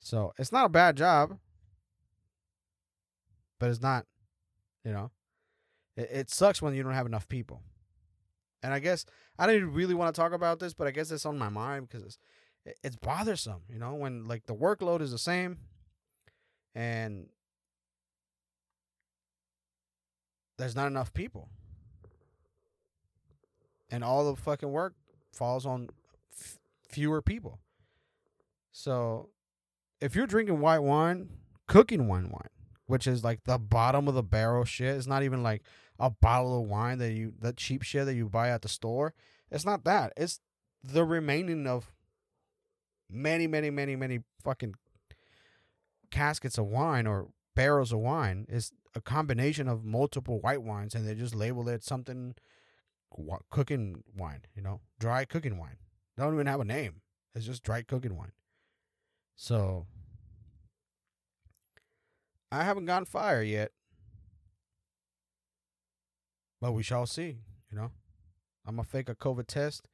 So 0.00 0.34
it's 0.38 0.52
not 0.52 0.66
a 0.66 0.68
bad 0.68 0.98
job, 0.98 1.38
but 3.58 3.70
it's 3.70 3.80
not, 3.80 4.04
you 4.84 4.92
know, 4.92 5.12
it, 5.96 6.10
it 6.12 6.30
sucks 6.30 6.60
when 6.60 6.74
you 6.74 6.82
don't 6.82 6.92
have 6.92 7.06
enough 7.06 7.26
people. 7.26 7.62
And 8.62 8.74
I 8.74 8.80
guess 8.80 9.06
I 9.38 9.46
didn't 9.46 9.72
really 9.72 9.94
want 9.94 10.14
to 10.14 10.20
talk 10.20 10.32
about 10.32 10.58
this, 10.58 10.74
but 10.74 10.86
I 10.86 10.90
guess 10.90 11.10
it's 11.10 11.24
on 11.24 11.38
my 11.38 11.48
mind 11.48 11.88
because 11.88 12.04
it's 12.04 12.18
it's 12.84 12.96
bothersome, 12.96 13.62
you 13.66 13.78
know, 13.78 13.94
when 13.94 14.26
like 14.26 14.44
the 14.44 14.54
workload 14.54 15.00
is 15.00 15.10
the 15.10 15.16
same 15.16 15.56
and 16.74 17.30
there's 20.62 20.76
not 20.76 20.86
enough 20.86 21.12
people. 21.12 21.48
And 23.90 24.04
all 24.04 24.30
the 24.30 24.40
fucking 24.40 24.70
work 24.70 24.94
falls 25.32 25.66
on 25.66 25.90
f- 26.32 26.60
fewer 26.88 27.20
people. 27.20 27.58
So, 28.70 29.30
if 30.00 30.14
you're 30.14 30.28
drinking 30.28 30.60
white 30.60 30.78
wine, 30.78 31.30
cooking 31.66 32.06
wine 32.06 32.30
wine, 32.30 32.48
which 32.86 33.08
is 33.08 33.24
like 33.24 33.42
the 33.44 33.58
bottom 33.58 34.06
of 34.06 34.14
the 34.14 34.22
barrel 34.22 34.64
shit, 34.64 34.96
it's 34.96 35.08
not 35.08 35.24
even 35.24 35.42
like 35.42 35.62
a 35.98 36.10
bottle 36.10 36.62
of 36.62 36.68
wine 36.68 36.98
that 36.98 37.12
you 37.12 37.32
that 37.40 37.56
cheap 37.56 37.82
shit 37.82 38.06
that 38.06 38.14
you 38.14 38.28
buy 38.28 38.48
at 38.48 38.62
the 38.62 38.68
store. 38.68 39.14
It's 39.50 39.66
not 39.66 39.82
that. 39.84 40.12
It's 40.16 40.38
the 40.82 41.04
remaining 41.04 41.66
of 41.66 41.92
many, 43.10 43.48
many, 43.48 43.70
many, 43.70 43.96
many 43.96 44.20
fucking 44.44 44.74
caskets 46.12 46.56
of 46.56 46.66
wine 46.66 47.08
or 47.08 47.30
barrels 47.54 47.92
of 47.92 47.98
wine 47.98 48.46
is 48.48 48.72
a 48.94 49.00
combination 49.00 49.68
of 49.68 49.84
multiple 49.84 50.40
white 50.40 50.62
wines, 50.62 50.94
and 50.94 51.06
they 51.06 51.14
just 51.14 51.34
label 51.34 51.68
it 51.68 51.82
something 51.82 52.34
cooking 53.50 54.04
wine, 54.16 54.42
you 54.54 54.62
know, 54.62 54.80
dry 54.98 55.24
cooking 55.24 55.58
wine. 55.58 55.76
They 56.16 56.22
don't 56.22 56.34
even 56.34 56.46
have 56.46 56.60
a 56.60 56.64
name. 56.64 57.02
It's 57.34 57.46
just 57.46 57.62
dry 57.62 57.82
cooking 57.82 58.16
wine. 58.16 58.32
So 59.36 59.86
I 62.50 62.64
haven't 62.64 62.84
gotten 62.84 63.06
fire 63.06 63.42
yet. 63.42 63.72
But 66.60 66.72
we 66.72 66.82
shall 66.82 67.06
see, 67.06 67.38
you 67.70 67.76
know. 67.76 67.90
I'm 68.64 68.76
gonna 68.76 68.84
fake 68.84 69.08
a 69.08 69.14
COVID 69.14 69.46
test, 69.46 69.88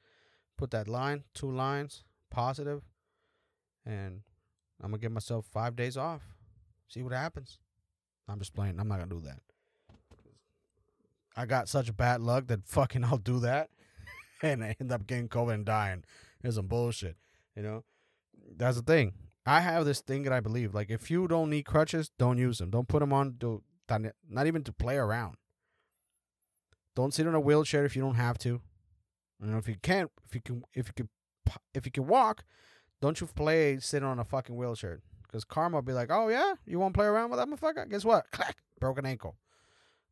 put 0.59 0.71
that 0.73 0.87
line, 0.87 1.25
two 1.35 1.51
lines, 1.51 2.05
positive, 2.31 2.83
and 3.87 4.21
I'm 4.83 4.91
gonna 4.91 4.99
give 4.99 5.13
myself 5.13 5.47
five 5.47 5.75
days 5.77 5.97
off. 5.97 6.38
See 6.89 7.03
what 7.03 7.13
happens. 7.13 7.59
I'm 8.29 8.39
just 8.39 8.55
playing. 8.55 8.79
I'm 8.79 8.89
not 8.89 8.99
gonna 8.99 9.11
do 9.11 9.23
that. 9.23 9.41
I 11.37 11.47
got 11.47 11.69
such 11.69 11.97
bad 11.97 12.21
luck 12.21 12.49
that 12.49 12.67
fucking 12.67 13.05
I'll 13.05 13.19
do 13.19 13.41
that, 13.41 13.71
and 14.43 14.65
I 14.65 14.75
end 14.81 14.93
up 14.93 15.07
getting 15.07 15.29
COVID 15.29 15.55
and 15.55 15.65
dying. 15.65 16.05
It's 16.43 16.57
some 16.57 16.67
bullshit, 16.67 17.17
you 17.57 17.63
know. 17.63 17.85
That's 18.57 18.77
the 18.77 18.83
thing. 18.83 19.13
I 19.47 19.61
have 19.61 19.85
this 19.85 20.01
thing 20.01 20.25
that 20.25 20.33
I 20.33 20.41
believe. 20.41 20.75
Like, 20.75 20.91
if 20.91 21.11
you 21.11 21.27
don't 21.27 21.51
need 21.51 21.65
crutches, 21.65 22.11
don't 22.19 22.39
use 22.39 22.59
them. 22.59 22.71
Don't 22.71 22.89
put 22.89 23.01
them 23.01 23.13
on. 23.13 23.37
To, 23.41 23.63
not 24.29 24.47
even 24.47 24.63
to 24.65 24.73
play 24.73 24.97
around. 24.97 25.37
Don't 26.95 27.15
sit 27.15 27.27
in 27.27 27.35
a 27.35 27.41
wheelchair 27.41 27.85
if 27.85 27.97
you 27.97 28.03
don't 28.03 28.17
have 28.17 28.39
to. 28.39 28.61
You 29.41 29.47
know, 29.47 29.59
if 29.59 29.69
you 29.69 29.77
can't, 29.81 30.11
if 30.27 30.35
you 30.35 30.41
can, 30.41 30.65
if 30.75 30.89
you 30.89 30.93
can, 30.95 31.09
if 31.73 31.87
you 31.87 31.93
can 31.93 32.07
walk, 32.07 32.45
don't 33.01 33.21
you 33.21 33.27
play 33.27 33.79
sitting 33.79 34.07
on 34.07 34.19
a 34.19 34.25
fucking 34.25 34.57
wheelchair. 34.57 35.01
Because 35.29 35.45
karma 35.45 35.77
will 35.77 35.83
be 35.83 35.93
like, 35.93 36.11
oh 36.11 36.29
yeah, 36.29 36.55
you 36.67 36.79
want 36.79 36.95
to 36.95 36.99
play 36.99 37.07
around 37.07 37.31
with 37.31 37.39
that 37.39 37.49
motherfucker? 37.49 37.89
Guess 37.89 38.05
what? 38.05 38.31
Clack, 38.33 38.57
broken 38.81 39.07
ankle. 39.07 39.37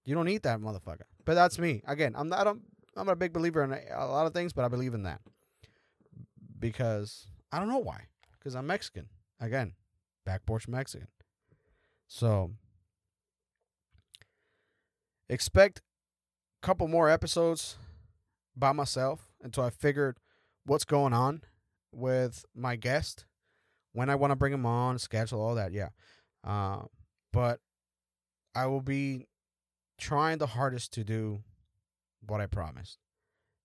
You 0.05 0.15
don't 0.15 0.27
need 0.27 0.43
that 0.43 0.61
motherfucker. 0.61 1.03
But 1.25 1.35
that's 1.35 1.59
me. 1.59 1.83
Again, 1.87 2.15
I'm 2.17 2.29
not. 2.29 2.47
I'm, 2.47 2.63
I'm 2.97 3.09
a 3.09 3.17
big 3.17 3.33
believer 3.33 3.65
in 3.65 3.73
a 3.73 4.07
lot 4.07 4.27
of 4.27 4.33
things, 4.33 4.53
but 4.53 4.65
I 4.65 4.69
believe 4.69 4.95
in 4.95 5.03
that 5.03 5.21
because 6.59 7.27
I 7.51 7.59
don't 7.59 7.69
know 7.69 7.79
why. 7.79 8.07
Because 8.39 8.55
I'm 8.55 8.67
Mexican. 8.67 9.09
Again, 9.41 9.73
back 10.25 10.47
porch 10.47 10.69
Mexican. 10.69 11.09
So 12.07 12.53
expect 15.29 15.81
a 16.63 16.67
couple 16.67 16.89
more 16.89 17.11
episodes 17.11 17.77
by 18.57 18.73
myself 18.73 19.29
until 19.43 19.65
I 19.65 19.71
figured 19.71 20.19
what's 20.65 20.85
going 20.85 21.13
on 21.13 21.43
with 21.93 22.45
my 22.55 22.77
guest, 22.77 23.27
when 23.97 24.11
I 24.11 24.15
want 24.15 24.31
to 24.31 24.37
bring 24.37 24.53
him 24.53 24.67
on, 24.67 24.99
schedule 24.99 25.41
all 25.41 25.55
that. 25.55 25.73
Yeah. 25.73 25.89
Uh, 26.45 26.83
but 27.33 27.61
I 28.55 28.67
will 28.67 28.83
be 28.83 29.27
trying 29.97 30.37
the 30.37 30.47
hardest 30.47 30.93
to 30.93 31.05
do 31.05 31.43
what 32.27 32.43
I 32.43 32.47
promised. 32.47 32.99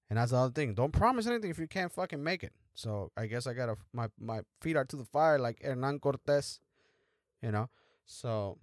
And 0.09 0.17
that's 0.17 0.31
the 0.31 0.37
other 0.37 0.53
thing. 0.53 0.73
Don't 0.73 0.93
promise 0.93 1.27
anything 1.27 1.51
if 1.51 1.59
you 1.59 1.67
can't 1.67 1.91
fucking 1.91 2.23
make 2.23 2.43
it. 2.43 2.53
So 2.73 3.11
I 3.17 3.25
guess 3.25 3.45
I 3.45 3.53
gotta 3.53 3.75
my 3.93 4.07
my 4.17 4.41
feet 4.61 4.77
are 4.77 4.85
to 4.85 4.95
the 4.95 5.03
fire 5.03 5.37
like 5.37 5.61
Hernan 5.61 5.99
Cortes, 5.99 6.61
you 7.41 7.51
know. 7.51 7.69
So 8.05 8.57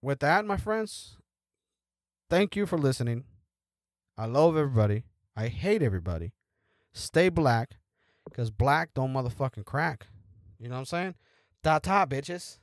with 0.00 0.20
that, 0.20 0.46
my 0.46 0.56
friends, 0.56 1.16
thank 2.30 2.56
you 2.56 2.64
for 2.64 2.78
listening. 2.78 3.24
I 4.16 4.24
love 4.24 4.56
everybody. 4.56 5.04
I 5.36 5.48
hate 5.48 5.82
everybody. 5.82 6.32
Stay 6.94 7.28
black, 7.28 7.76
cause 8.34 8.50
black 8.50 8.94
don't 8.94 9.12
motherfucking 9.12 9.66
crack. 9.66 10.06
You 10.58 10.68
know 10.68 10.74
what 10.74 10.80
I'm 10.80 10.84
saying? 10.86 11.14
Ta 11.62 11.78
ta, 11.78 12.06
bitches. 12.06 12.58